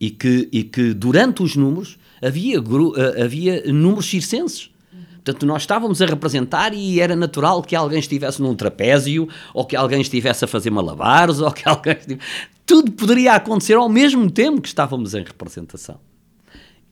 [0.00, 4.70] e que, e que durante os números havia, eh, havia números circenses.
[5.16, 9.76] Portanto, nós estávamos a representar e era natural que alguém estivesse num trapézio, ou que
[9.76, 12.30] alguém estivesse a fazer malabares, ou que alguém estivesse...
[12.64, 16.00] Tudo poderia acontecer ao mesmo tempo que estávamos em representação.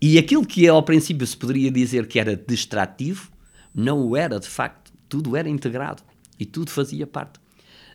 [0.00, 3.30] E aquilo que ao princípio se poderia dizer que era distrativo,
[3.74, 4.92] não o era de facto.
[5.08, 6.02] Tudo era integrado
[6.38, 7.40] e tudo fazia parte.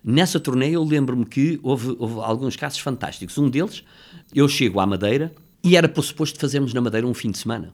[0.04, 3.38] Nessa turnê eu lembro-me que houve, houve, alguns casos fantásticos.
[3.38, 3.84] Um deles,
[4.34, 7.74] eu chego à Madeira e era por suposto fazermos na Madeira um fim de semana.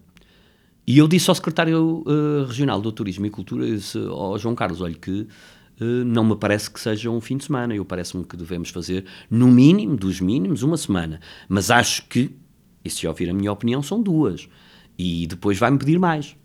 [0.86, 4.82] E eu disse ao secretário uh, regional do Turismo e Cultura, disse, ao João Carlos,
[4.82, 5.22] olha que
[5.82, 7.76] uh, não me parece que seja um fim de semana.
[7.76, 11.20] Eu parece-me que devemos fazer, no mínimo, dos mínimos, uma semana.
[11.48, 12.36] Mas acho que
[12.84, 14.48] e se ouvir a minha opinião, são duas.
[14.98, 16.36] E depois vai-me pedir mais.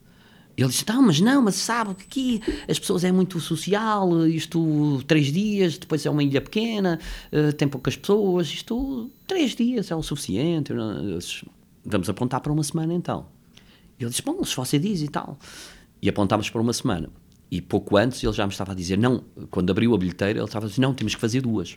[0.56, 5.02] Ele disse: Não, mas não, mas sabe que aqui as pessoas é muito social, isto
[5.06, 6.98] três dias, depois é uma ilha pequena,
[7.32, 10.72] uh, tem poucas pessoas, isto três dias é o suficiente.
[11.84, 13.26] Vamos apontar para uma semana então.
[13.98, 15.38] Ele disse: Bom, se você diz e tal.
[16.00, 17.08] E apontámos para uma semana.
[17.50, 20.44] E pouco antes ele já me estava a dizer: Não, quando abriu a bilheteira, ele
[20.44, 21.76] estava a dizer: Não, temos que fazer duas.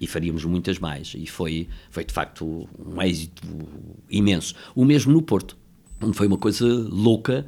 [0.00, 1.14] E faríamos muitas mais.
[1.16, 3.42] E foi, foi de facto um êxito
[4.08, 4.54] imenso.
[4.74, 5.56] O mesmo no Porto,
[6.00, 7.44] onde foi uma coisa louca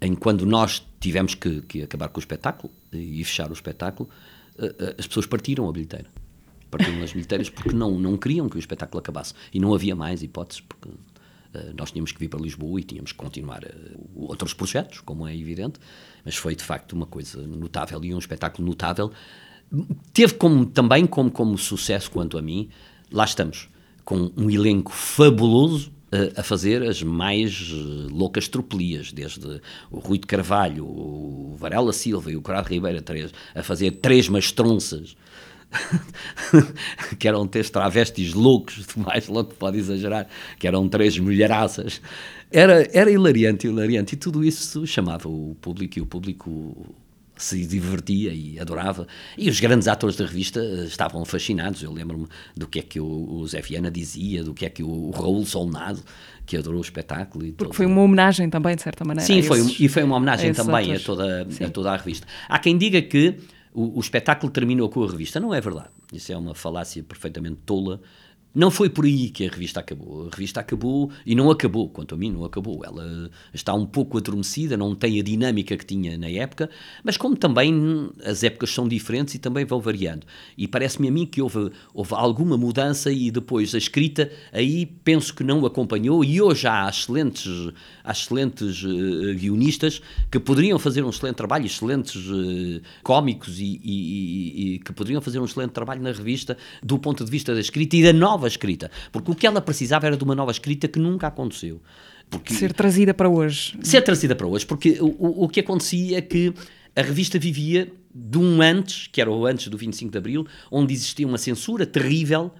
[0.00, 4.08] em quando nós tivemos que, que, acabar com o espetáculo e fechar o espetáculo,
[4.58, 6.06] eh, eh, as pessoas partiram a bilheteira.
[6.70, 9.34] Partiram as bilheteiras porque não, não queriam que o espetáculo acabasse.
[9.52, 13.10] E não havia mais hipóteses, porque uh, nós tínhamos que vir para Lisboa e tínhamos
[13.10, 13.62] que continuar
[14.14, 15.80] outros projetos, como é evidente,
[16.24, 19.10] mas foi de facto uma coisa notável e um espetáculo notável.
[20.12, 22.70] Teve como, também como, como sucesso, quanto a mim,
[23.10, 23.68] lá estamos,
[24.04, 25.92] com um elenco fabuloso,
[26.36, 32.32] a fazer as mais eh, loucas tropelias, desde o Rui de Carvalho, o Varela Silva
[32.32, 33.02] e o Corrado Ribeiro
[33.54, 35.16] a fazer três mastronças,
[37.18, 40.26] que eram três travestis loucos, mais louco pode exagerar,
[40.58, 42.00] que eram três mulheraças.
[42.50, 46.92] Era, era hilariante, hilariante, e tudo isso chamava o público, e o público
[47.40, 49.06] se divertia e adorava.
[49.36, 51.82] E os grandes atores da revista estavam fascinados.
[51.82, 52.26] Eu lembro-me
[52.56, 55.44] do que é que o, o Zé Viana dizia, do que é que o, Raul
[55.46, 56.02] Solnado,
[56.44, 57.44] que adorou o espetáculo.
[57.46, 57.72] Porque todo.
[57.72, 59.26] foi uma homenagem também, de certa maneira.
[59.26, 62.26] Sim, foi, e foi uma homenagem também a toda, a toda a revista.
[62.48, 63.36] Há quem diga que
[63.72, 65.40] o, o espetáculo terminou com a revista.
[65.40, 65.88] Não é verdade.
[66.12, 68.00] Isso é uma falácia perfeitamente tola
[68.54, 70.26] não foi por aí que a revista acabou.
[70.26, 72.84] A revista acabou e não acabou, quanto a mim, não acabou.
[72.84, 76.68] Ela está um pouco adormecida, não tem a dinâmica que tinha na época,
[77.04, 80.26] mas como também as épocas são diferentes e também vão variando.
[80.58, 85.32] E parece-me a mim que houve, houve alguma mudança e depois a escrita aí penso
[85.34, 86.24] que não acompanhou.
[86.24, 92.16] E hoje há excelentes, há excelentes uh, guionistas que poderiam fazer um excelente trabalho, excelentes
[92.26, 96.98] uh, cómicos e, e, e, e que poderiam fazer um excelente trabalho na revista do
[96.98, 98.90] ponto de vista da escrita e da nova nova escrita.
[99.12, 101.82] Porque o que ela precisava era de uma nova escrita que nunca aconteceu.
[102.30, 103.78] Porque, ser trazida para hoje.
[103.82, 106.54] Ser trazida para hoje, porque o, o que acontecia é que
[106.96, 110.94] a revista vivia de um antes, que era o antes do 25 de Abril, onde
[110.94, 112.52] existia uma censura terrível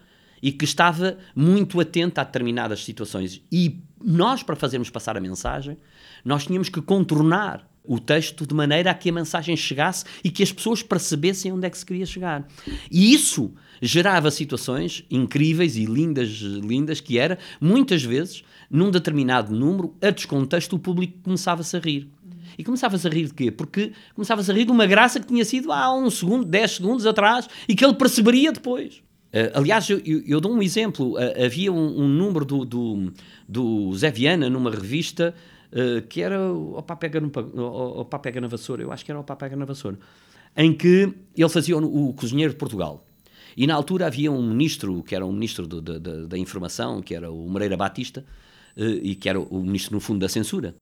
[0.42, 3.42] e que estava muito atenta a determinadas situações.
[3.50, 5.76] E nós, para fazermos passar a mensagem,
[6.24, 10.42] nós tínhamos que contornar o texto de maneira a que a mensagem chegasse e que
[10.42, 12.46] as pessoas percebessem onde é que se queria chegar.
[12.90, 19.94] E isso gerava situações incríveis e lindas, lindas que era, muitas vezes, num determinado número,
[20.00, 22.08] a descontexto, o público começava-se a rir.
[22.58, 23.50] E começava-se a rir de quê?
[23.50, 27.06] Porque começava-se a rir de uma graça que tinha sido há um segundo, dez segundos
[27.06, 29.02] atrás e que ele perceberia depois.
[29.32, 31.14] Uh, aliás, eu, eu, dou um exemplo.
[31.14, 33.12] Uh, havia um, um número do, do,
[33.48, 35.34] do Zé Viana numa revista
[35.72, 39.10] uh, que era o Pá Pega, no, o, Pá Pega na Vassoura, eu acho que
[39.10, 39.98] era o Pá Pega na Vassoura,
[40.56, 43.06] em que ele fazia o, o cozinheiro de Portugal.
[43.56, 47.48] E na altura havia um ministro, que era um ministro da, Informação, que era o
[47.48, 48.24] Moreira Batista,
[48.76, 50.74] uh, e que era o ministro, no fundo, da censura.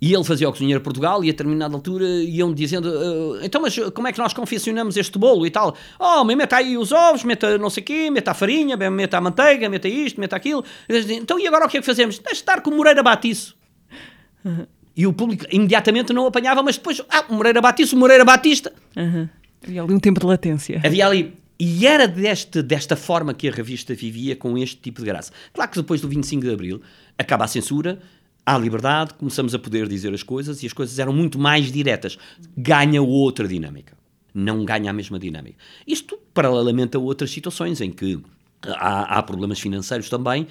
[0.00, 3.62] E ele fazia o cozinheiro de Portugal e a determinada altura iam dizendo uh, então
[3.62, 5.74] mas como é que nós confeccionamos este bolo e tal?
[5.98, 9.16] Oh, mas meta aí os ovos, meta não sei o quê, meta a farinha, meta
[9.16, 10.64] a manteiga, meta isto, meta aquilo.
[10.88, 12.18] Então e agora o que é que fazemos?
[12.18, 13.56] Deixa estar com o Moreira Batiço.
[14.44, 14.66] Uhum.
[14.96, 18.72] E o público imediatamente não apanhava, mas depois, ah, o Moreira Batista, o Moreira Batista.
[18.96, 19.28] Uhum.
[19.62, 20.80] Havia ali um tempo de latência.
[20.84, 21.34] Havia ali.
[21.58, 25.32] E era deste, desta forma que a revista vivia com este tipo de graça.
[25.52, 26.82] Claro que depois do 25 de Abril
[27.18, 27.98] acaba a censura,
[28.44, 32.18] há liberdade, começamos a poder dizer as coisas e as coisas eram muito mais diretas.
[32.56, 33.96] Ganha outra dinâmica.
[34.34, 35.56] Não ganha a mesma dinâmica.
[35.86, 38.18] Isto paralelamente a outras situações em que
[38.72, 40.46] Há, há, problemas financeiros também.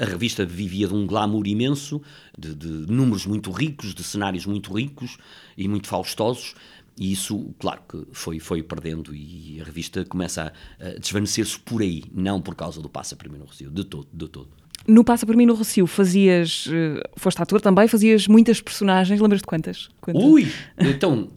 [0.00, 2.00] A revista vivia de um glamour imenso,
[2.36, 5.18] de, de, números muito ricos, de cenários muito ricos
[5.56, 6.54] e muito faustosos.
[6.98, 11.82] E isso, claro que foi, foi perdendo e a revista começa a, a desvanecer-se por
[11.82, 14.48] aí, não por causa do Passa Mim no Recio, de todo, de todo.
[14.88, 19.40] No Passa Por Mim no Recio fazias, eh, foste ator também, fazias muitas personagens, lembras
[19.40, 19.88] de quantas?
[20.00, 20.22] quantas?
[20.22, 20.50] Ui!
[20.78, 21.28] Então,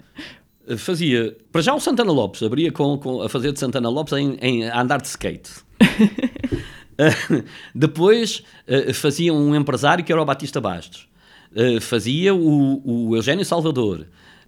[0.78, 4.38] fazia, para já o Santana Lopes, abria com, com a fazer de Santana Lopes em,
[4.42, 5.52] em andar de skate.
[7.74, 11.08] depois uh, fazia um empresário que era o Batista Bastos.
[11.52, 14.06] Uh, fazia o, o Eugênio Salvador.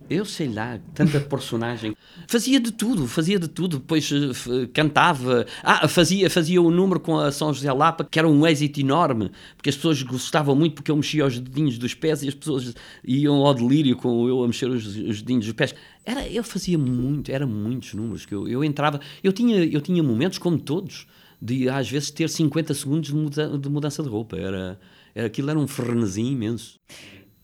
[0.10, 1.96] Eu sei lá, tanta personagem.
[2.28, 3.78] Fazia de tudo, fazia de tudo.
[3.78, 5.46] Depois uh, cantava.
[5.64, 8.82] Ah, fazia, fazia o um número com a São José Lapa, que era um êxito
[8.82, 12.34] enorme, porque as pessoas gostavam muito, porque eu mexia os dedinhos dos pés e as
[12.34, 12.74] pessoas
[13.06, 15.74] iam ao delírio com eu a mexer os, os dedinhos dos pés.
[16.06, 19.00] Era, eu fazia muito, eram muitos números que eu, eu entrava.
[19.24, 21.08] Eu tinha, eu tinha momentos, como todos,
[21.42, 24.38] de às vezes ter 50 segundos de, muda, de mudança de roupa.
[24.38, 24.80] Era,
[25.16, 26.80] era, aquilo era um frenesim imenso.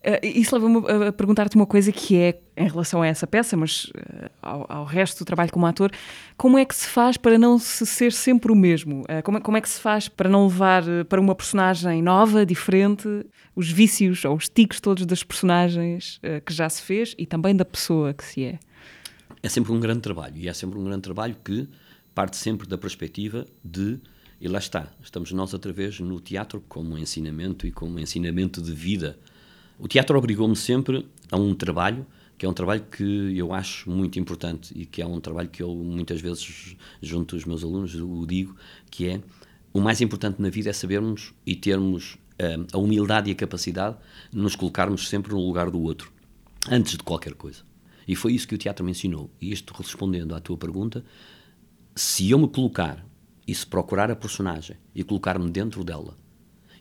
[0.08, 3.86] Uh, isso leva-me a perguntar-te uma coisa que é, em relação a essa peça, mas
[3.86, 5.92] uh, ao, ao, resto do trabalho como ator,
[6.38, 9.02] como é que se faz para não se ser sempre o mesmo?
[9.02, 13.08] Uh, como, como, é que se faz para não levar para uma personagem nova, diferente,
[13.56, 17.66] os vícios ou os tiques todos das personagens que já se fez e também da
[17.66, 18.60] pessoa que se é?
[19.42, 21.68] É sempre um grande trabalho e é sempre um grande trabalho que
[22.18, 24.00] parte sempre da perspectiva de
[24.42, 28.72] e lá está, estamos nós outra vez no teatro como ensinamento e como ensinamento de
[28.72, 29.20] vida.
[29.78, 34.18] O teatro obrigou-me sempre a um trabalho que é um trabalho que eu acho muito
[34.18, 38.26] importante e que é um trabalho que eu muitas vezes junto aos meus alunos o
[38.26, 38.56] digo
[38.90, 39.22] que é
[39.72, 43.96] o mais importante na vida é sabermos e termos uh, a humildade e a capacidade
[44.32, 46.12] de nos colocarmos sempre no lugar do outro
[46.68, 47.62] antes de qualquer coisa.
[48.08, 49.30] E foi isso que o teatro me ensinou.
[49.42, 51.04] E isto respondendo à tua pergunta
[51.98, 53.06] se eu me colocar
[53.48, 56.18] e se procurar a personagem e colocar-me dentro dela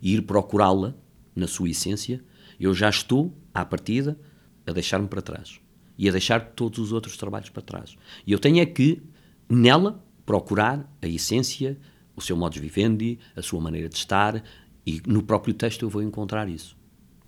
[0.00, 0.94] e ir procurá-la
[1.34, 2.22] na sua essência
[2.58, 4.18] eu já estou, à partida,
[4.66, 5.60] a deixar-me para trás
[5.98, 7.96] e a deixar todos os outros trabalhos para trás.
[8.26, 9.02] E eu tenho é que,
[9.48, 11.78] nela, procurar a essência,
[12.14, 14.42] o seu modus vivendi, a sua maneira de estar,
[14.86, 16.76] e no próprio texto eu vou encontrar isso.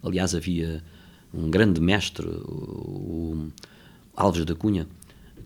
[0.03, 0.83] Aliás, havia
[1.33, 3.49] um grande mestre, o
[4.15, 4.87] Alves da Cunha,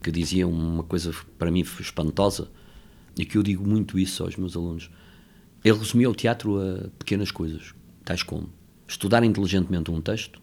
[0.03, 2.51] que dizia uma coisa para mim espantosa,
[3.17, 4.91] e que eu digo muito isso aos meus alunos.
[5.65, 8.49] Ele resumia o teatro a pequenas coisas, tais como
[8.89, 10.41] estudar inteligentemente um texto,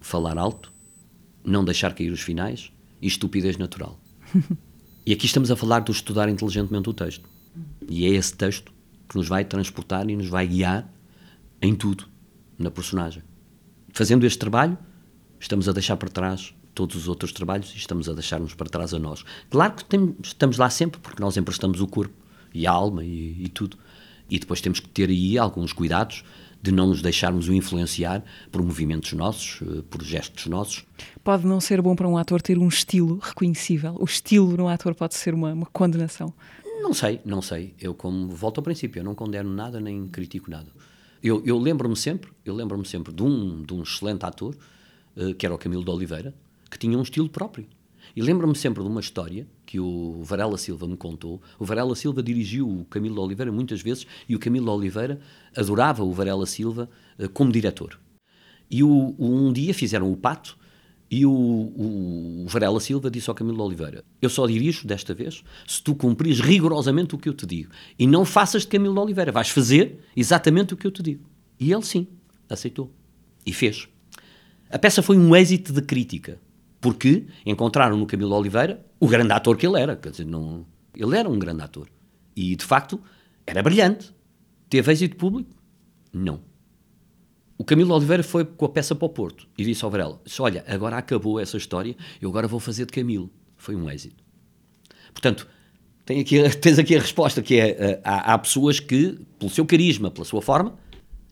[0.00, 0.72] falar alto,
[1.44, 3.98] não deixar cair os finais e estupidez natural.
[5.06, 7.28] e aqui estamos a falar do estudar inteligentemente o texto.
[7.88, 8.72] E é esse texto
[9.08, 10.92] que nos vai transportar e nos vai guiar
[11.60, 12.06] em tudo,
[12.58, 13.22] na personagem.
[13.92, 14.78] Fazendo este trabalho,
[15.40, 18.94] estamos a deixar para trás todos os outros trabalhos e estamos a deixar-nos para trás
[18.94, 19.24] a nós.
[19.50, 22.14] Claro que tem, estamos lá sempre, porque nós emprestamos o corpo
[22.52, 23.76] e a alma e, e tudo.
[24.28, 26.24] E depois temos que ter aí alguns cuidados
[26.62, 30.84] de não nos deixarmos influenciar por movimentos nossos, eh, por gestos nossos.
[31.24, 33.96] Pode não ser bom para um ator ter um estilo reconhecível?
[33.98, 36.32] O estilo no ator pode ser uma, uma condenação?
[36.82, 37.74] Não sei, não sei.
[37.80, 40.68] Eu, como volto ao princípio, eu não condeno nada nem critico nada.
[41.22, 44.56] Eu, eu lembro-me sempre, eu lembro-me sempre de um, de um excelente ator,
[45.16, 46.34] uh, que era o Camilo de Oliveira,
[46.70, 47.66] que tinha um estilo próprio.
[48.14, 51.40] E lembro-me sempre de uma história que o Varela Silva me contou.
[51.58, 55.20] O Varela Silva dirigiu o Camilo Oliveira muitas vezes e o Camilo Oliveira
[55.56, 57.98] adorava o Varela Silva uh, como diretor.
[58.70, 60.58] E o, um dia fizeram o pato
[61.10, 65.42] e o, o, o, Varela Silva disse ao Camilo Oliveira: Eu só dirijo desta vez
[65.66, 67.70] se tu cumprires rigorosamente o que eu te digo.
[67.98, 71.28] E não faças de Camilo Oliveira, vais fazer exatamente o que eu te digo.
[71.58, 72.06] E ele sim,
[72.48, 72.92] aceitou.
[73.44, 73.88] E fez.
[74.68, 76.38] A peça foi um êxito de crítica
[76.80, 79.96] porque encontraram no Camilo Oliveira o grande ator que ele era.
[79.96, 81.88] Quer dizer, não, ele era um grande ator.
[82.34, 83.00] E, de facto,
[83.46, 84.14] era brilhante.
[84.68, 85.50] Teve êxito público?
[86.12, 86.40] Não.
[87.58, 90.64] O Camilo Oliveira foi com a peça para o Porto e disse ao Varela: Olha,
[90.66, 93.30] agora acabou essa história, eu agora vou fazer de Camilo.
[93.56, 94.24] Foi um êxito.
[95.12, 95.46] Portanto,
[96.06, 99.66] tem aqui, tens aqui a resposta: que é, eh, há, há pessoas que, pelo seu
[99.66, 100.78] carisma, pela sua forma,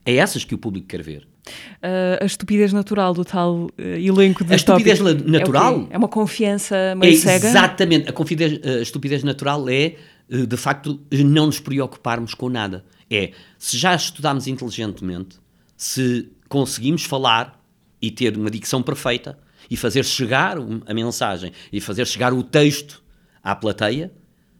[0.04, 1.26] é essas que o público quer ver.
[1.48, 5.86] Uh, a estupidez natural do tal uh, elenco de A estupidez natural?
[5.90, 7.48] É, é, uma confiança meio é cega?
[7.48, 8.08] Exatamente.
[8.08, 9.94] A, a estupidez natural é,
[10.28, 12.84] de facto, não nos preocuparmos com nada.
[13.10, 15.38] É, se já estudámos inteligentemente,
[15.76, 17.58] se conseguimos falar
[18.00, 19.38] e ter uma dicção perfeita
[19.70, 20.56] e fazer chegar
[20.86, 23.02] a mensagem e fazer chegar o texto
[23.42, 24.12] à plateia,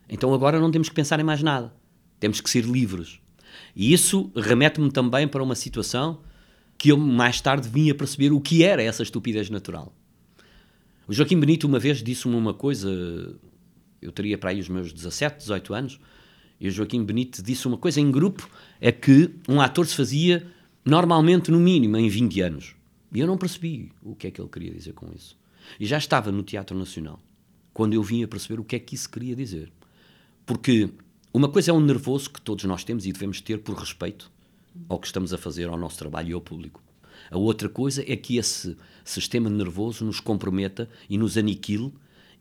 [0.09, 1.73] então agora não temos que pensar em mais nada.
[2.19, 3.21] Temos que ser livres.
[3.77, 6.21] E isso remete-me também para uma situação
[6.79, 9.93] que eu mais tarde vim a perceber o que era essa estupidez natural.
[11.09, 12.89] O Joaquim Benito uma vez disse-me uma coisa,
[14.01, 16.01] eu teria para aí os meus 17, 18 anos,
[16.61, 18.49] e o Joaquim Benito disse uma coisa em grupo,
[18.81, 20.47] é que um ator se fazia
[20.85, 22.77] normalmente no mínimo em 20 anos.
[23.13, 25.37] E eu não percebi o que é que ele queria dizer com isso.
[25.81, 27.19] E já estava no Teatro Nacional,
[27.75, 29.73] quando eu vim a perceber o que é que isso queria dizer.
[30.47, 30.91] Porque
[31.33, 34.31] uma coisa é um nervoso que todos nós temos e devemos ter por respeito
[34.89, 36.83] ao que estamos a fazer, ao nosso trabalho e ao público.
[37.31, 41.93] A outra coisa é que esse sistema nervoso nos comprometa e nos aniquile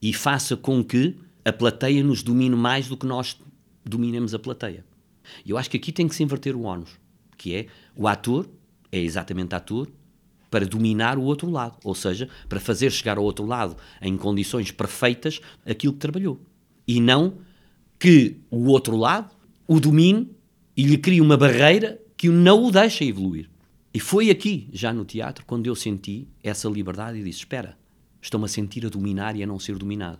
[0.01, 3.39] e faça com que a plateia nos domine mais do que nós
[3.83, 4.85] dominemos a plateia.
[5.45, 6.91] E eu acho que aqui tem que se inverter o ónus,
[7.37, 8.47] que é o ator
[8.91, 9.89] é exatamente ator
[10.49, 14.71] para dominar o outro lado, ou seja, para fazer chegar ao outro lado em condições
[14.71, 16.39] perfeitas aquilo que trabalhou.
[16.87, 17.39] E não
[17.99, 19.35] que o outro lado
[19.67, 20.29] o domine
[20.75, 23.49] e lhe crie uma barreira que não o deixa evoluir.
[23.93, 27.77] E foi aqui, já no teatro, quando eu senti essa liberdade e disse: Espera,
[28.21, 30.19] estou-me a sentir a dominar e a não ser dominado.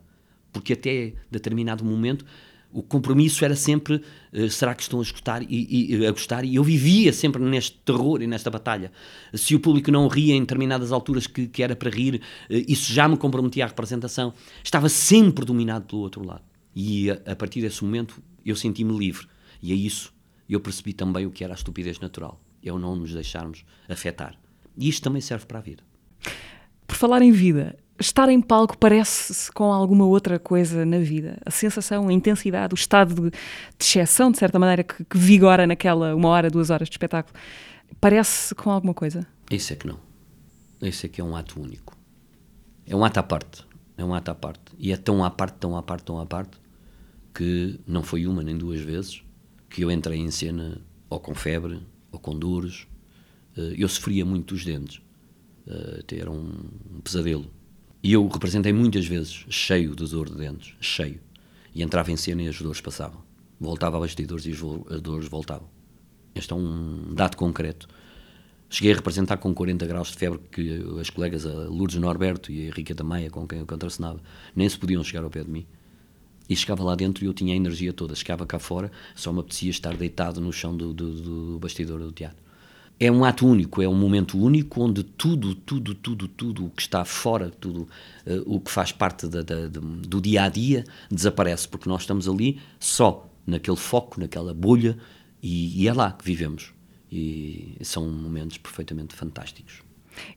[0.54, 2.26] Porque até determinado momento
[2.72, 4.02] O compromisso era sempre,
[4.34, 6.44] uh, será que estão a gostar e, e, a gostar?
[6.44, 8.92] E eu vivia sempre neste terror e nesta batalha.
[9.34, 12.22] Se o público não ria em determinadas alturas que, que era para rir, uh,
[12.68, 14.34] isso já me comprometia a representação.
[14.64, 16.44] Estava sempre dominado pelo outro lado.
[16.76, 19.28] E a, a partir desse momento eu senti-me livre.
[19.62, 20.17] E é isso
[20.54, 22.40] eu percebi também o que era a estupidez natural.
[22.64, 24.38] É o não nos deixarmos afetar.
[24.78, 25.84] E isto também serve para a vida.
[26.86, 31.38] Por falar em vida, estar em palco parece-se com alguma outra coisa na vida.
[31.46, 33.38] A sensação, a intensidade, o estado de, de
[33.80, 37.38] exceção, de certa maneira, que, que, vigora naquela uma hora, duas horas de espetáculo,
[38.00, 39.28] parece-se com alguma coisa?
[39.52, 40.00] Isso é que não.
[40.82, 41.98] Isso é que é um ato único.
[42.86, 43.66] É um ato à parte.
[43.98, 44.62] É um ato à parte.
[44.78, 46.58] E é tão à parte, tão à parte, tão à parte,
[47.34, 49.24] que não foi uma nem duas vezes
[49.70, 51.80] que eu entrei em cena ou com febre
[52.12, 52.88] ou com dores.
[53.58, 55.02] Eh, eu sofria muito dos dentes.
[55.68, 56.54] Eh, era um
[57.04, 57.52] pesadelo.
[58.04, 61.20] E eu representei muitas vezes cheio de dor de dentes, cheio.
[61.74, 63.22] E entrava em cena e as dores passavam.
[63.60, 65.68] Voltava a bastidores e as dores voltavam.
[66.34, 67.88] Este é um dado concreto.
[68.70, 72.62] Cheguei a representar com 40 graus de febre que as colegas, a Lourdes Norberto e
[72.62, 74.22] a Henriqueta Maia, com quem eu contracenava,
[74.56, 75.66] nem se podiam chegar ao pé de mim.
[76.50, 78.16] E chegava lá dentro e eu tinha a energia toda.
[78.16, 82.12] Chegava cá fora, só me apetecia estar deitado no chão do, do, do bastidor do
[82.12, 82.48] teatro.
[83.00, 86.82] É um ato único, é um momento único onde tudo, tudo, tudo, tudo o que
[86.82, 87.82] está fora, tudo
[88.26, 92.28] uh, o que faz parte da, da, do dia a dia desaparece, porque nós estamos
[92.28, 94.98] ali só naquele foco, naquela bolha,
[95.44, 96.74] e, e é lá que vivemos.
[97.12, 99.82] E são momentos perfeitamente fantásticos.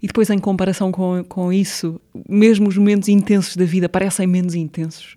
[0.03, 4.55] E depois, em comparação com, com isso, mesmo os momentos intensos da vida parecem menos
[4.55, 5.17] intensos?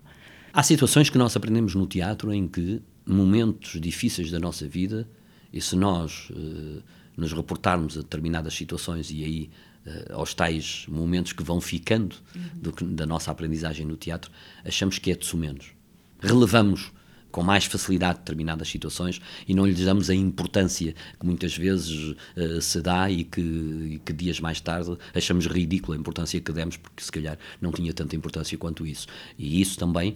[0.56, 5.08] Há situações que nós aprendemos no teatro em que momentos difíceis da nossa vida,
[5.52, 6.80] e se nós uh,
[7.16, 9.50] nos reportarmos a determinadas situações e aí
[9.84, 12.14] uh, aos tais momentos que vão ficando
[12.54, 14.30] do, da nossa aprendizagem no teatro,
[14.64, 15.72] achamos que é de menos.
[16.20, 16.92] Relevamos
[17.34, 22.60] com mais facilidade determinadas situações e não lhes damos a importância que muitas vezes uh,
[22.60, 26.76] se dá e que, e que, dias mais tarde achamos ridícula a importância que demos,
[26.76, 29.08] porque se calhar não tinha tanta importância quanto isso.
[29.36, 30.14] E isso também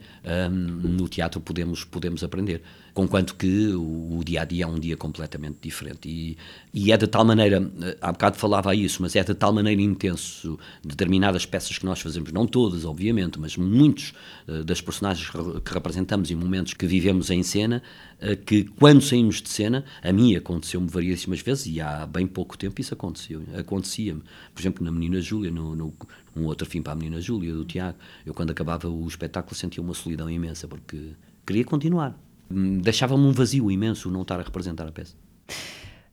[0.48, 2.62] um, no teatro podemos, podemos aprender
[2.98, 6.08] conquanto que o, dia a dia é um dia completamente diferente.
[6.08, 6.36] E,
[6.74, 9.80] e, é de tal maneira, eh, há bocado falava isso, mas é de tal maneira
[9.80, 14.12] intenso determinadas peças que nós fazemos, não todas, obviamente, mas muitos
[14.48, 17.84] uh, das personagens que representamos e momentos que vivemos em cena,
[18.20, 22.58] uh, que quando saímos de cena, a mim aconteceu-me variedíssimas vezes e há bem pouco
[22.58, 24.22] tempo isso aconteceu, acontecia-me.
[24.52, 25.94] Por exemplo, na Menina Júlia, no, no
[26.34, 27.96] um outro fim para a Menina Júlia, do Tiago,
[28.26, 31.12] eu quando acabava o espetáculo sentia uma solidão imensa, porque
[31.46, 32.18] queria continuar
[32.50, 35.14] deixava-me um vazio imenso não estar a representar a peça.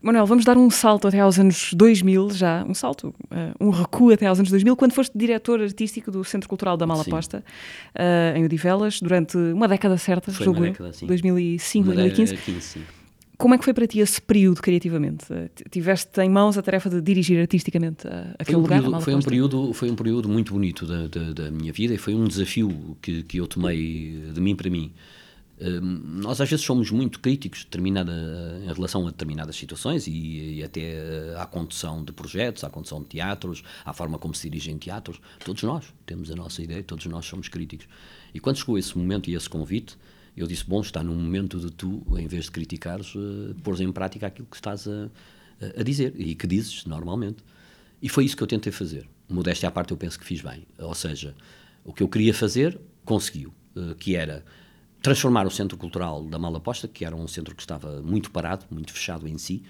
[0.06, 3.16] Manuel, vamos dar um salto até aos anos 2000 já, um salto, uh,
[3.60, 7.44] um recuo até aos anos 2000, quando foste diretor artístico do Centro Cultural da Malaposta,
[7.96, 11.08] uh, em Odivelas, durante uma década certa, foi uma década, sim.
[11.08, 12.38] 2005, 2015.
[12.38, 12.80] 15,
[13.36, 15.26] Como é que foi para ti esse período criativamente?
[15.34, 18.08] Uh, tiveste em mãos a tarefa de dirigir artisticamente
[18.38, 18.84] aquele um lugar?
[18.84, 21.98] Período, foi, um período, foi um período muito bonito da, da, da minha vida e
[21.98, 24.94] foi um desafio que, que eu tomei de mim para mim.
[25.60, 28.12] Hum, nós às vezes somos muito críticos determinada,
[28.62, 33.08] em relação a determinadas situações e, e, até à condução de projetos, à condução de
[33.08, 35.22] teatros, à forma como se dirigem teatros.
[35.46, 37.88] Todos nós temos a nossa ideia, todos nós somos críticos.
[38.34, 39.98] E quando chegou esse momento e esse convite,
[40.36, 43.92] eu disse: Bom, está no momento de tu, em vez de criticares, uh, pôres em
[43.92, 45.10] prática aquilo que estás a,
[45.78, 47.44] a dizer e que dizes normalmente.
[48.02, 49.08] E foi isso que eu tentei fazer.
[49.30, 50.68] Modéstia à parte, eu penso que fiz bem.
[50.78, 51.34] Ou seja,
[51.86, 54.44] o que eu queria fazer, conseguiu, uh, que era
[55.06, 58.92] transformar o Centro Cultural da Malaposta, que era um centro que estava muito parado, muito
[58.92, 59.62] fechado em si,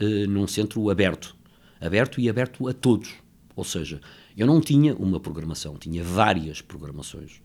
[0.00, 1.36] uh, num centro aberto.
[1.78, 3.12] Aberto e aberto a todos.
[3.54, 4.00] Ou seja,
[4.34, 7.42] eu não tinha uma programação, tinha várias programações.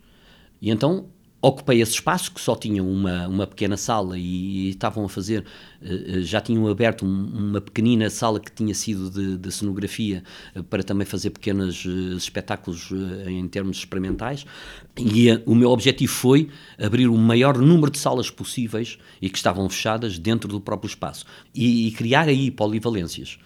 [0.61, 1.09] E então
[1.43, 5.43] ocupei esse espaço que só tinha uma, uma pequena sala e, e estavam a fazer,
[5.81, 10.23] uh, já tinham aberto um, uma pequenina sala que tinha sido de, de cenografia
[10.55, 11.85] uh, para também fazer pequenos
[12.15, 12.89] espetáculos
[13.27, 14.45] em termos experimentais.
[14.97, 19.69] E o meu objetivo foi abrir o maior número de salas possíveis e que estavam
[19.69, 21.25] fechadas dentro do próprio espaço.
[21.53, 23.37] E, e criar aí polivalências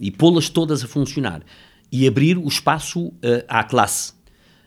[0.00, 1.42] e pô-las todas a funcionar
[1.90, 3.12] e abrir o espaço
[3.48, 4.12] à classe.
[4.12, 4.19] eh,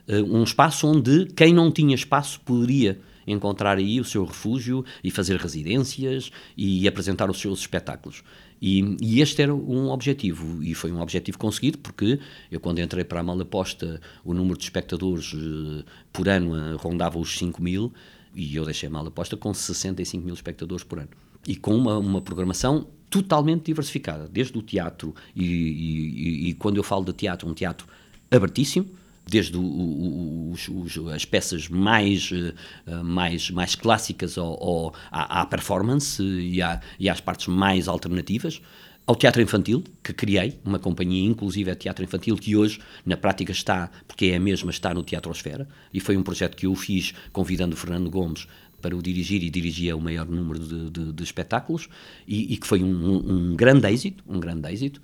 [0.07, 5.37] um espaço onde quem não tinha espaço poderia encontrar aí o seu refúgio e fazer
[5.37, 8.23] residências e apresentar os seus espetáculos.
[8.61, 13.03] E, e, este era um objetivo, e foi um objetivo conseguido, porque eu, quando entrei
[13.03, 15.83] para a Malaposta, o número de espectadores uh,
[16.13, 17.91] por ano uh, rondava os 5 mil,
[18.33, 21.09] e eu deixei a Malaposta com 65 mil espectadores por ano.
[21.45, 26.83] E com uma, uma programação totalmente diversificada, desde o teatro, e, e, e, quando eu
[26.83, 27.85] falo de teatro, um teatro
[28.31, 28.89] abertíssimo,
[29.25, 35.45] desde o, o, os, as peças mais, uh, mais, mais clássicas ao, ao, à, à,
[35.45, 38.61] performance e, à, e às partes mais alternativas,
[39.05, 43.51] ao teatro infantil, que criei, uma companhia inclusive é teatro infantil, que hoje na prática
[43.51, 46.75] está, porque é a mesma, está no Teatro Esfera, e foi um projeto que eu
[46.75, 48.47] fiz convidando o Fernando Gomes
[48.81, 51.87] para o dirigir e dirigia o maior número de, de, de espetáculos
[52.27, 55.01] e, e, que foi um, um, um, grande êxito, um grande êxito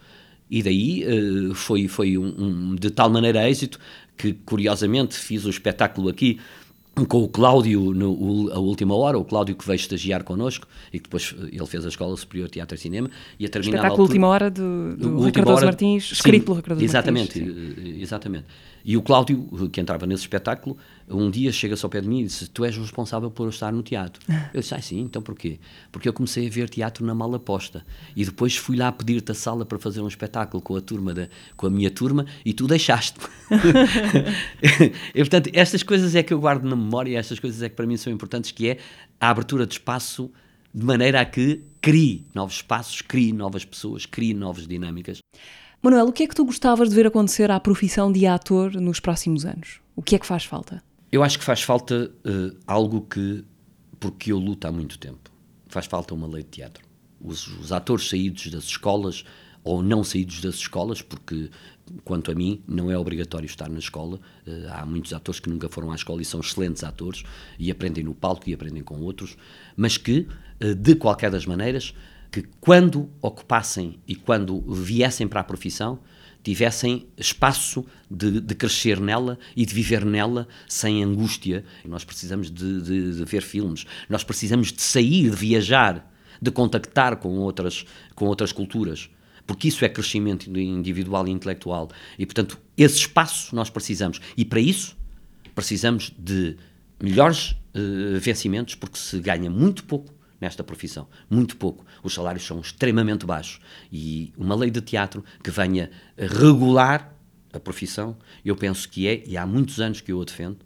[0.50, 3.80] e daí uh, foi, foi um, um, de tal maneira êxito
[4.20, 6.40] que curiosamente fiz o espetáculo aqui
[7.08, 11.04] com o Cláudio no, a última hora, o Cláudio que veio estagiar connosco e que
[11.04, 13.10] depois eh, ele fez a Escola Superior de Teatro e Cinema
[13.40, 17.58] e a terminar espetáculo altura, última hora do, do Martins, escrito pelo Ricardo exatamente, Martins.
[17.58, 18.46] Exatamente, exatamente.
[18.90, 20.76] E o Cláudio, que entrava nesse espetáculo,
[21.08, 23.72] um dia chega-se ao pé de mim e disse: Tu és responsável por eu estar
[23.72, 24.20] no teatro.
[24.52, 25.60] Eu disse: Ah, sim, então porquê?
[25.92, 27.86] Porque eu comecei a ver teatro na mala posta.
[28.16, 31.30] E depois fui lá pedir-te a sala para fazer um espetáculo com a turma, da,
[31.56, 33.20] com a minha turma, e tu deixaste.
[35.14, 37.86] e portanto, estas coisas é que eu guardo na memória, estas coisas é que para
[37.86, 38.80] mim são importantes, que é
[39.22, 40.32] a abertura de espaço
[40.74, 45.20] de maneira a que crie novos espaços, crie novas pessoas, crie novas dinâmicas.
[45.82, 49.00] Manuel, o que é que tu gostavas de ver acontecer à profissão de ator nos
[49.00, 49.80] próximos anos?
[49.96, 50.84] O que é que faz falta?
[51.10, 53.46] Eu acho que faz falta uh, algo que,
[53.98, 55.32] porque eu luto há muito tempo,
[55.70, 56.86] faz falta uma lei de teatro.
[57.22, 59.24] Os, os, atores saídos das escolas
[59.64, 61.50] ou não saídos das escolas, porque,
[62.04, 64.20] quanto a mim, não é obrigatório estar na escola.
[64.46, 67.24] Uh, há muitos atores que nunca foram à escola e são excelentes atores
[67.58, 69.38] e aprendem no palco e aprendem com outros,
[69.78, 70.28] mas que,
[70.62, 71.94] uh, de qualquer das maneiras,
[72.32, 76.00] que quando ocupassem e quando viessem para a profissão,
[76.44, 81.66] tivessem espaço de, de, crescer nela e de viver nela sem angústia.
[81.86, 86.12] Nós precisamos de, de, de, ver filmes, nós precisamos de sair, de viajar,
[86.42, 89.10] de contactar com outras, com outras culturas,
[89.46, 91.90] porque isso é crescimento individual e intelectual.
[92.18, 94.22] E, portanto, esse espaço nós precisamos.
[94.38, 94.96] E para isso,
[95.54, 96.56] precisamos de
[97.02, 101.08] melhores uh, vencimentos, porque se ganha muito pouco nesta profissão.
[101.30, 101.86] Muito pouco.
[102.04, 103.60] Os salários são extremamente baixos.
[103.92, 107.14] E uma lei de teatro que venha regular
[107.52, 110.58] a profissão, eu penso que é, e há muitos anos que eu a defendo,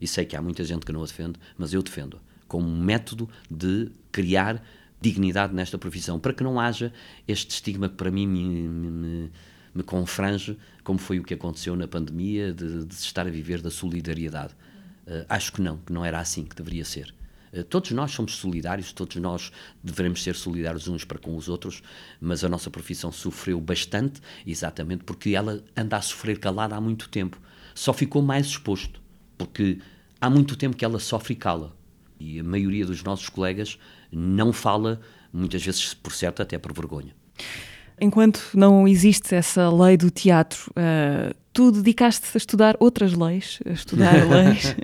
[0.00, 2.80] e sei que há muita gente que não a defende, mas eu defendo como um
[2.80, 4.62] método de criar
[5.00, 6.92] dignidade nesta profissão, para que não haja
[7.26, 9.32] este estigma que para mim me, me,
[9.74, 13.70] me confrange, como foi o que aconteceu na pandemia, de, de estar a viver da
[13.70, 14.54] solidariedade.
[15.06, 17.14] Uh, acho que não, que não era assim que deveria ser.
[17.54, 19.52] Eh, todos nós somos solidários, todos nós
[19.82, 21.82] devemos ser solidários uns para com os outros,
[22.20, 27.08] mas a nossa profissão sofreu bastante, exatamente porque ela anda a sofrer calada há muito
[27.08, 27.40] tempo.
[27.74, 29.00] Só ficou mais exposto,
[29.38, 29.78] porque
[30.20, 31.76] há muito tempo que ela sofre e cala.
[32.18, 33.78] E a maioria dos nossos colegas
[34.10, 35.00] não fala,
[35.32, 37.14] muitas vezes, por certo, até por vergonha.
[38.00, 43.70] Enquanto não existe essa lei do teatro, uh, tu dedicaste-te a estudar outras leis, a
[43.70, 44.74] estudar leis.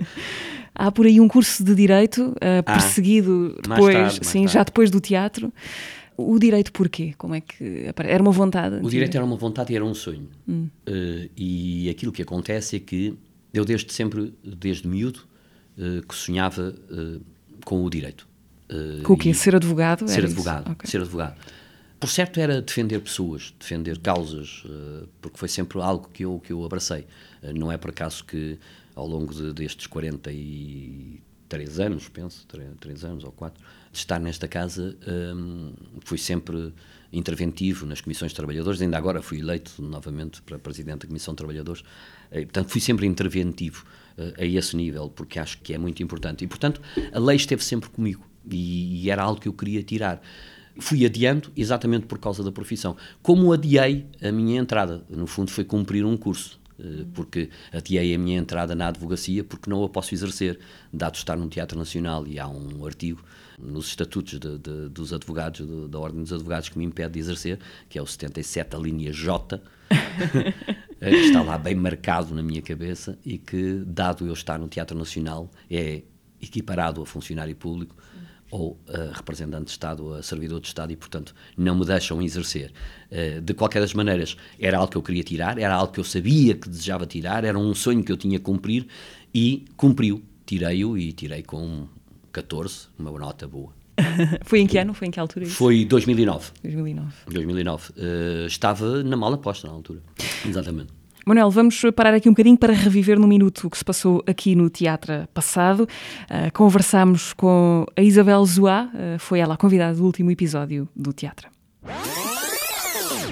[0.73, 4.89] Há por aí um curso de direito uh, perseguido ah, depois, tarde, sim, já depois
[4.89, 5.53] do teatro.
[6.15, 7.13] O direito porquê?
[7.17, 8.75] Como é que era uma vontade?
[8.81, 10.29] O direito era uma vontade e era um sonho.
[10.47, 10.69] Hum.
[10.87, 13.17] Uh, e aquilo que acontece é que
[13.53, 15.21] eu desde sempre, desde miúdo,
[15.77, 16.73] uh, que sonhava
[17.65, 18.27] com o direito.
[19.03, 19.33] com o quê?
[19.33, 20.07] Ser advogado?
[20.07, 20.71] Ser advogado.
[20.71, 20.89] Okay.
[20.89, 21.35] Ser advogado.
[21.99, 24.63] Por certo era defender pessoas, defender causas,
[25.21, 27.05] porque foi sempre algo que eu que eu abracei.
[27.53, 28.57] não é por acaso que
[28.95, 34.47] ao longo de, destes 43 anos, penso, 3, 3 anos ou 4, de estar nesta
[34.47, 34.95] casa,
[35.35, 36.73] um, fui sempre
[37.11, 41.37] interventivo nas comissões de trabalhadores, ainda agora fui eleito novamente para presidente da Comissão de
[41.37, 41.83] Trabalhadores,
[42.31, 43.85] e, portanto fui sempre interventivo
[44.17, 46.43] uh, a esse nível, porque acho que é muito importante.
[46.45, 46.81] E, portanto,
[47.11, 50.21] a lei esteve sempre comigo e, e era algo que eu queria tirar
[50.79, 52.95] fui adiando exatamente por causa da profissão.
[53.21, 55.03] Como adiei a minha entrada?
[55.09, 56.60] No fundo, foi cumprir um curso.
[56.81, 60.59] Eh, porque adiei a minha entrada na advocacia porque não a posso exercer,
[60.91, 63.23] dado estar num teatro nacional e há um artigo
[63.59, 67.19] nos estatutos de, de, dos advogados, de, da Ordem dos Advogados, que me impede de
[67.19, 69.61] exercer, que é o 77, a linha J,
[70.99, 74.67] eh, que está lá bem marcado na minha cabeça e que, dado eu estar no
[74.67, 76.01] Teatro Nacional, é
[76.41, 77.95] equiparado a funcionário público
[78.51, 82.71] ou a representante de Estado ou servidor de Estado e, portanto, não me deixam exercer.
[83.09, 86.03] Eh, de qualquer das maneiras, era algo que eu queria tirar, era algo que eu
[86.03, 88.85] sabia que desejava tirar, era um sonho que eu tinha que cumprir
[89.33, 90.21] e cumpriu.
[90.45, 91.87] Tirei-o e tirei com
[92.33, 93.73] 14, uma nota boa.
[94.43, 94.93] Foi em que ano?
[94.93, 95.45] Foi em que altura?
[95.45, 95.55] Isso?
[95.55, 96.51] Foi 2009.
[96.61, 97.13] 2009.
[97.27, 97.91] 2009.
[97.91, 100.01] Uh, estava na mala posta na altura.
[100.45, 101.00] Exatamente.
[101.25, 104.55] Manuel, vamos parar aqui um bocadinho para reviver no minuto o que se passou aqui
[104.55, 105.81] no teatro passado.
[105.81, 111.13] Uh, conversámos com a Isabel Zoá, uh, foi ela a convidada do último episódio do
[111.13, 111.47] teatro.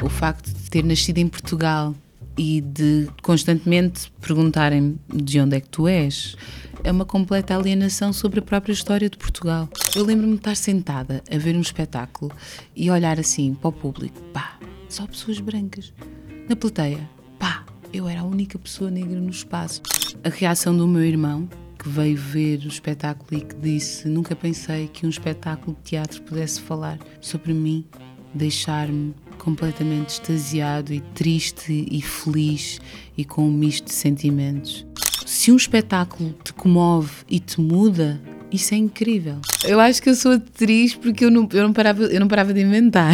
[0.04, 1.96] O facto de ter nascido em Portugal
[2.38, 6.38] e de constantemente perguntarem de onde é que tu és.
[6.84, 9.68] É uma completa alienação sobre a própria história de Portugal.
[9.94, 12.32] Eu lembro-me de estar sentada a ver um espetáculo
[12.74, 15.92] e olhar assim para o público, pá, só pessoas brancas.
[16.48, 19.82] Na plateia, pá, eu era a única pessoa negra no espaço.
[20.24, 24.88] A reação do meu irmão, que veio ver o espetáculo e que disse: Nunca pensei
[24.88, 27.86] que um espetáculo de teatro pudesse falar sobre mim,
[28.34, 32.80] deixar-me completamente extasiado e triste e feliz
[33.18, 34.86] e com um misto de sentimentos.
[35.26, 38.20] Se um espetáculo te comove e te muda,
[38.52, 39.38] isso é incrível.
[39.64, 42.54] Eu acho que eu sou atriz porque eu não, eu não, parava, eu não parava
[42.54, 43.14] de inventar.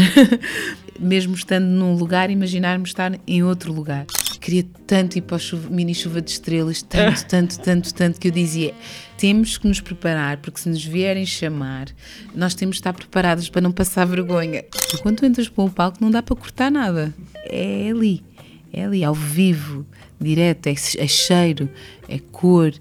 [0.98, 4.06] Mesmo estando num lugar, imaginar-me estar em outro lugar.
[4.40, 8.32] Queria tanto ir para a mini chuva de estrelas, tanto, tanto, tanto, tanto, que eu
[8.32, 8.74] dizia:
[9.18, 11.88] temos que nos preparar, porque se nos vierem chamar,
[12.34, 14.64] nós temos de estar preparados para não passar vergonha.
[14.64, 17.14] Porque quando tu entras para o palco, não dá para cortar nada.
[17.46, 18.24] É ali,
[18.72, 19.86] é ali, ao vivo,
[20.20, 21.70] direto, é, é cheiro,
[22.08, 22.74] é cor,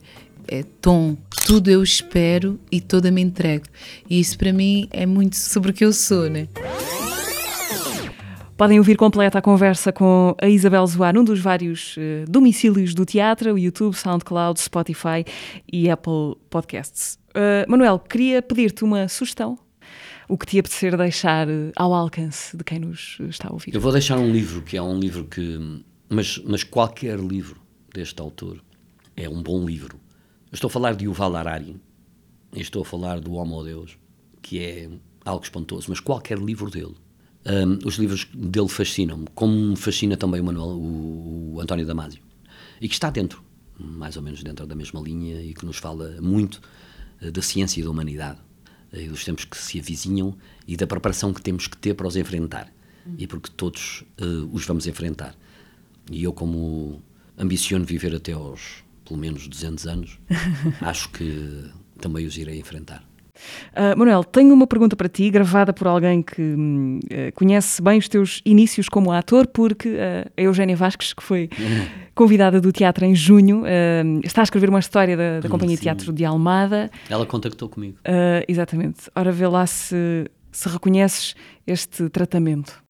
[0.49, 3.67] é tom, tudo eu espero e toda me entrego.
[4.09, 6.49] E isso para mim é muito sobre o que eu sou, né?
[8.57, 13.05] Podem ouvir completa a conversa com a Isabel Zoar num dos vários uh, domicílios do
[13.05, 15.25] teatro, YouTube, SoundCloud, Spotify
[15.73, 17.19] e Apple Podcasts.
[17.31, 19.59] Uh, Manuel, queria pedir-te uma sugestão.
[20.29, 23.75] O que te apetecer deixar uh, ao alcance de quem nos está a ouvir?
[23.75, 25.83] Eu vou deixar um livro, que é um livro que.
[26.09, 27.61] Mas, mas qualquer livro
[27.93, 28.63] deste autor
[29.17, 29.99] é um bom livro.
[30.53, 31.77] Eu estou a falar de Yuval Harari,
[32.55, 33.99] estou a falar do Homo Deus,
[34.41, 34.89] que é
[35.25, 36.95] algo espantoso, mas qualquer livro dele
[37.47, 42.23] um, os livros dele fascinam-me, como me fascina também o Manuel, o, o António Damasio,
[42.81, 43.43] e que está dentro,
[43.79, 46.61] mais ou menos dentro da mesma linha, e que nos fala muito
[47.23, 48.39] uh, da ciência e da humanidade,
[48.93, 50.37] uh, e dos tempos que se avizinham
[50.67, 52.73] e da preparação que temos que ter para os enfrentar,
[53.07, 53.15] uhum.
[53.19, 55.37] e porque todos uh, os vamos enfrentar.
[56.11, 57.03] E eu, como
[57.37, 60.19] ambiciono viver até aos pelo menos 200 anos,
[60.81, 61.71] acho que
[62.01, 63.05] também os irei enfrentar.
[63.73, 68.09] Uh, Manuel, tenho uma pergunta para ti, gravada por alguém que uh, conhece bem os
[68.09, 71.51] teus inícios como ator, porque uh, a Eugénia Vasques, que foi
[72.15, 73.65] convidada do teatro em junho,
[74.23, 76.91] está a escrever uma história da, da Companhia de Teatro de Almada.
[77.11, 77.99] Ela contactou comigo.
[78.47, 79.11] exatamente.
[79.17, 81.35] Ora, vê lá se, se reconheces
[81.67, 82.83] este tratamento.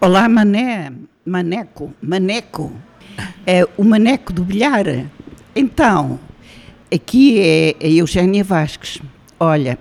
[0.00, 0.92] Olá, Mané,
[1.24, 2.72] Maneco, Maneco.
[3.46, 5.06] É o Maneco do Bilhar.
[5.54, 6.18] Então,
[6.92, 9.00] aqui é a Eugénia Vasques.
[9.38, 9.78] Olha,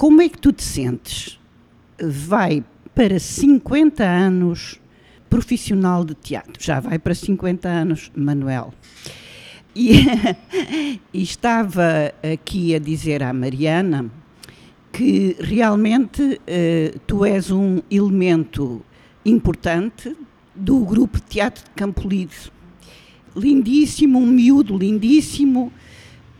[0.00, 1.38] como é que tu te sentes?
[2.02, 4.80] Vai para 50 anos
[5.28, 8.72] profissional de teatro, já vai para 50 anos, Manuel.
[9.76, 10.06] E,
[11.12, 14.10] e estava aqui a dizer à Mariana
[14.90, 18.82] que realmente uh, tu és um elemento
[19.22, 20.16] importante
[20.54, 22.50] do grupo de teatro de Campolide.
[23.36, 25.70] Lindíssimo, um miúdo lindíssimo,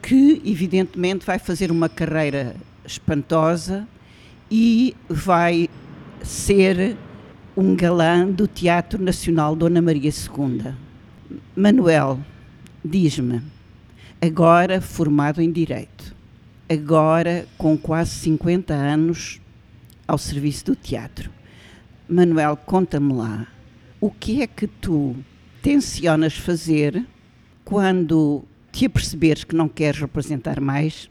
[0.01, 2.57] que evidentemente vai fazer uma carreira
[2.91, 3.87] espantosa
[4.51, 5.69] e vai
[6.23, 6.97] ser
[7.57, 10.75] um galã do Teatro Nacional Dona Maria II.
[11.55, 12.19] Manuel,
[12.85, 13.43] diz-me,
[14.21, 16.15] agora formado em Direito,
[16.69, 19.41] agora com quase 50 anos
[20.07, 21.31] ao serviço do teatro.
[22.09, 23.47] Manuel, conta-me lá,
[24.01, 25.15] o que é que tu
[25.63, 27.07] tensionas fazer
[27.65, 31.09] quando te aperceberes que não queres representar mais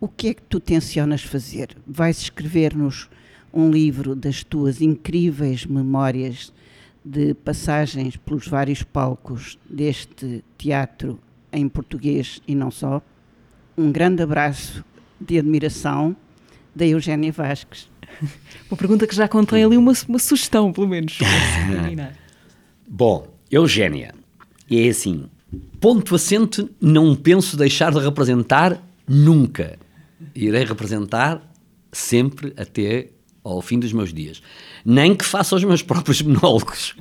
[0.00, 1.76] o que é que tu tensionas fazer?
[1.86, 3.10] Vais escrever-nos
[3.52, 6.52] um livro das tuas incríveis memórias
[7.04, 11.18] de passagens pelos vários palcos deste teatro
[11.52, 13.02] em português e não só.
[13.76, 14.82] Um grande abraço
[15.20, 16.16] de admiração
[16.74, 17.90] da Eugénia Vasques.
[18.70, 21.18] Uma pergunta que já contém ali uma, uma sugestão, pelo menos.
[22.88, 24.14] Bom, Eugénia,
[24.70, 25.26] é assim,
[25.80, 29.78] ponto assente, não penso deixar de representar nunca
[30.34, 31.42] irei representar
[31.92, 33.10] sempre até
[33.42, 34.42] ao fim dos meus dias.
[34.84, 36.94] Nem que faça os meus próprios monólogos.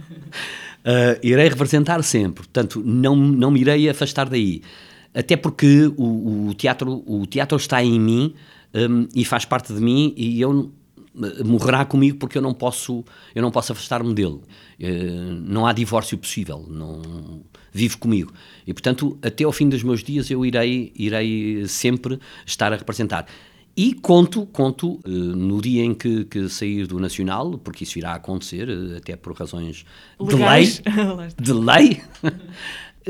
[0.80, 2.44] Uh, irei representar sempre.
[2.44, 4.62] Portanto, não, não me irei afastar daí.
[5.14, 8.34] Até porque o, o teatro, o teatro está em mim
[8.74, 10.72] um, e faz parte de mim e eu
[11.46, 13.04] morrerá comigo porque eu não posso
[13.34, 14.40] eu não posso afastar-me dele.
[14.80, 17.42] Uh, não há divórcio possível não
[17.72, 18.34] vive comigo.
[18.66, 23.26] E portanto até ao fim dos meus dias eu irei irei sempre estar a representar.
[23.76, 28.14] E conto conto uh, no dia em que, que, sair do nacional porque isso irá
[28.14, 29.86] acontecer até por razões
[30.20, 30.82] Legais.
[30.82, 32.02] de lei de lei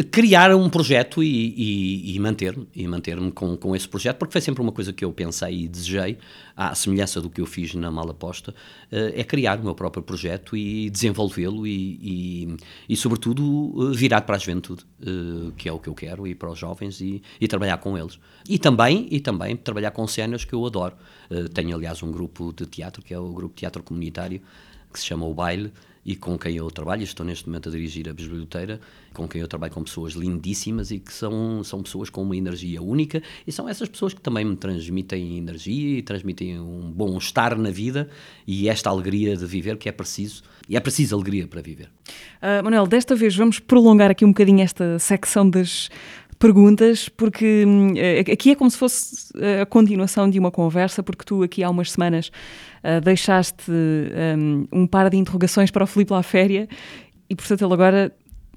[0.03, 4.41] criar um projeto e, e, e manter-me e manter-me com, com esse projeto, porque foi
[4.41, 6.17] sempre uma coisa que eu pensei e desejei,
[6.55, 10.55] à semelhança do que eu fiz na Malaposta, uh, é criar o meu próprio projeto
[10.55, 15.89] e desenvolvê-lo e, e, e, sobretudo, virar para a juventude, uh, que é o que
[15.89, 18.19] eu quero, e para os jovens e, e trabalhar com eles.
[18.47, 20.95] E também, e também trabalhar com cenas que eu adoro.
[21.53, 24.41] Tenho, aliás, um grupo de teatro, que é o Grupo Teatro Comunitário,
[24.91, 25.71] que se chama O Baile,
[26.05, 28.79] e com quem eu trabalho, estou neste momento a dirigir a Bisbilhoteira,
[29.13, 32.81] com quem eu trabalho com pessoas lindíssimas e que são, são pessoas com uma energia
[32.81, 37.57] única e são essas pessoas que também me transmitem energia e transmitem um bom estar
[37.57, 38.09] na vida
[38.47, 41.89] e esta alegria de viver que é preciso, e é preciso alegria para viver.
[42.41, 45.89] Uh, Manuel, desta vez vamos prolongar aqui um bocadinho esta secção das
[46.39, 47.93] perguntas, porque hum,
[48.31, 49.29] aqui é como se fosse
[49.61, 52.31] a continuação de uma conversa, porque tu aqui há umas semanas
[52.81, 56.67] uh, deixaste um, um, par de interrogações para o Filipe Laféria
[57.29, 58.11] e, portanto, ele agora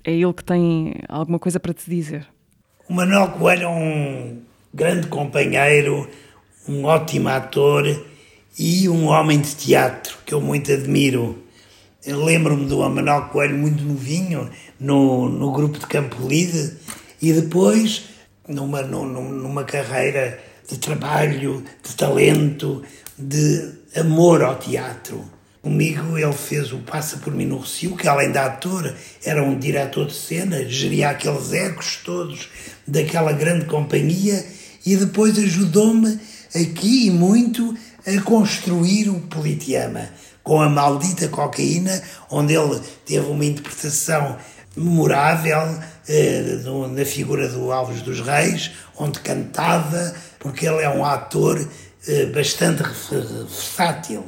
[0.04, 2.26] é ele que tem alguma coisa para te dizer.
[2.88, 4.38] O Manuel Coelho é um
[4.72, 6.08] grande companheiro,
[6.68, 7.84] um ótimo ator
[8.58, 11.38] e um homem de teatro que eu muito admiro.
[12.06, 16.81] Lembro-me do Manuel Coelho muito novinho no, no grupo de Campo Lide
[17.22, 18.02] e depois
[18.48, 22.82] numa, numa carreira de trabalho, de talento,
[23.16, 25.24] de amor ao teatro.
[25.62, 28.92] Comigo ele fez o Passa por mim no Recio, que além de ator
[29.24, 32.48] era um diretor de cena, geria aqueles ecos todos
[32.84, 34.44] daquela grande companhia
[34.84, 36.18] e depois ajudou-me
[36.52, 40.08] aqui e muito a construir o Politeama,
[40.42, 44.36] com a maldita cocaína, onde ele teve uma interpretação
[44.76, 45.78] memorável
[46.92, 51.68] na figura do Alves dos Reis, onde cantava, porque ele é um ator
[52.06, 54.24] eh, bastante versátil.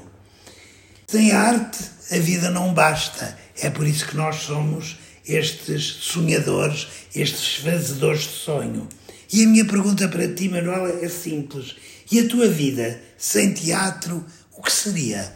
[1.07, 1.79] Sem arte,
[2.11, 3.37] a vida não basta.
[3.61, 8.89] É por isso que nós somos estes sonhadores, estes fazedores de sonho.
[9.33, 11.77] E a minha pergunta para ti, Manuel, é simples.
[12.11, 15.33] E a tua vida sem teatro, o que seria?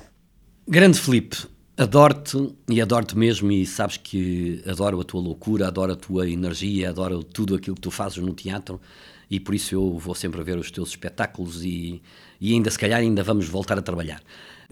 [0.66, 1.38] Grande Felipe,
[1.78, 2.36] adoro-te
[2.68, 7.22] e adoro-te mesmo e sabes que adoro a tua loucura, adoro a tua energia, adoro
[7.22, 8.80] tudo aquilo que tu fazes no teatro
[9.30, 12.02] e por isso eu vou sempre ver os teus espetáculos e,
[12.40, 14.20] e ainda se calhar ainda vamos voltar a trabalhar.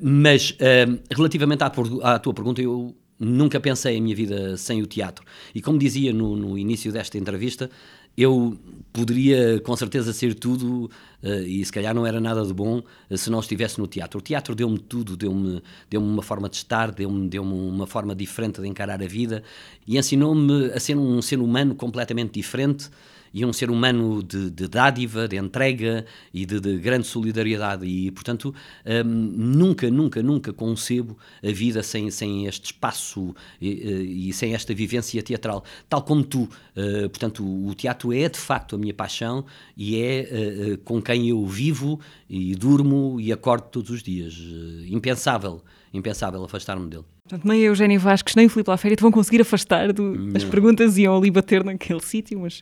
[0.03, 4.87] Mas uh, relativamente à, à, tua pergunta, eu nunca pensei em minha vida sem o
[4.87, 5.25] teatro.
[5.55, 7.71] E como dizia no, no início desta entrevista,
[8.17, 8.59] eu
[8.93, 10.91] poderia com certeza ser tudo
[11.23, 14.19] e se calhar não era nada de bom uh, se não estivesse no teatro.
[14.19, 18.61] O teatro deu-me tudo, deu-me deu uma forma de estar, deu-me deu uma forma diferente
[18.61, 19.43] de encarar a vida
[19.87, 22.91] e ensinou-me a ser um ser humano completamente diferente
[23.37, 27.85] e um ser humano de, de dádiva, de entrega e de, de grande solidariedade.
[27.85, 28.55] E, portanto,
[28.87, 34.73] um, nunca, nunca, nunca concebo a vida sem, sem este espaço e, e sem esta
[34.73, 35.63] vivência teatral.
[35.87, 36.45] Tal como tu.
[36.45, 39.45] Uh, portanto, o teatro é de facto a minha paixão
[39.77, 40.31] e é
[40.73, 44.35] uh, com quem eu vivo e durmo e acordo todos os dias.
[44.35, 45.63] Uh, impensável,
[45.97, 47.05] impensável afastar-me dele.
[47.29, 50.45] Portanto, nem a Eugénia Vasques nem o Filipe Laféria te vão conseguir afastar do, das
[50.45, 52.61] perguntas e iam ali bater naquele sítio, mas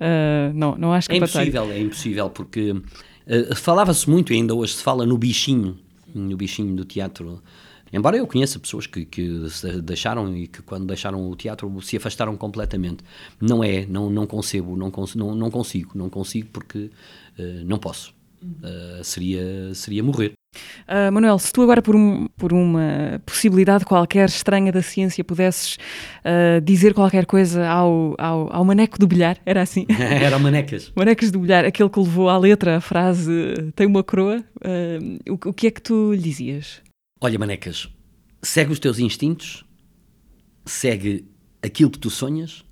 [0.00, 4.54] uh, não, não acho que É impossível, é impossível, porque uh, falava-se muito, e ainda
[4.54, 5.78] hoje se fala no bichinho,
[6.14, 7.42] no bichinho do teatro.
[7.92, 9.46] Embora eu conheça pessoas que, que
[9.82, 13.04] deixaram e que quando deixaram o teatro se afastaram completamente.
[13.40, 16.90] Não é, não, não concebo, não, não, não consigo, não consigo porque
[17.38, 18.12] uh, não posso.
[19.02, 20.34] Seria, seria morrer.
[20.88, 25.76] Uh, Manuel, se tu agora, por, um, por, uma possibilidade qualquer estranha da ciência, pudesses
[26.24, 29.86] uh, dizer qualquer coisa ao, ao, ao, maneco do bilhar, era assim?
[29.98, 30.92] era o manecas.
[30.96, 33.32] Manecas do bilhar, aquele que levou à letra a frase
[33.74, 36.82] tem uma coroa, uh, o, o que é que tu lhe dizias?
[37.20, 37.88] Olha, manecas,
[38.42, 39.64] segue os teus instintos,
[40.64, 41.26] segue
[41.62, 42.64] aquilo que tu sonhas,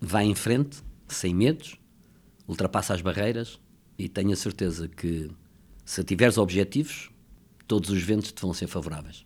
[0.00, 0.78] vai em frente,
[1.08, 1.76] sem medos,
[2.46, 3.58] ultrapassa as barreiras
[4.00, 5.30] e tenha certeza que
[5.84, 7.10] se tiveres objetivos,
[7.66, 9.24] todos os ventos te vão ser favoráveis.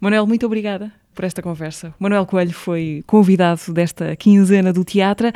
[0.00, 1.94] Manuel, muito obrigada por esta conversa.
[1.98, 5.30] Manuel Coelho foi convidado desta quinzena do teatro.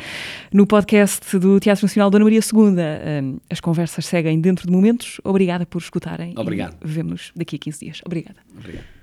[0.51, 5.19] No podcast do Teatro Nacional Dona Maria II, hum, as conversas seguem dentro de momentos.
[5.23, 6.33] Obrigada por escutarem.
[6.37, 6.77] Obrigado.
[6.81, 8.01] Vemo-nos daqui a 15 dias.
[8.05, 8.39] Obrigada.
[8.55, 8.96] Obrigado.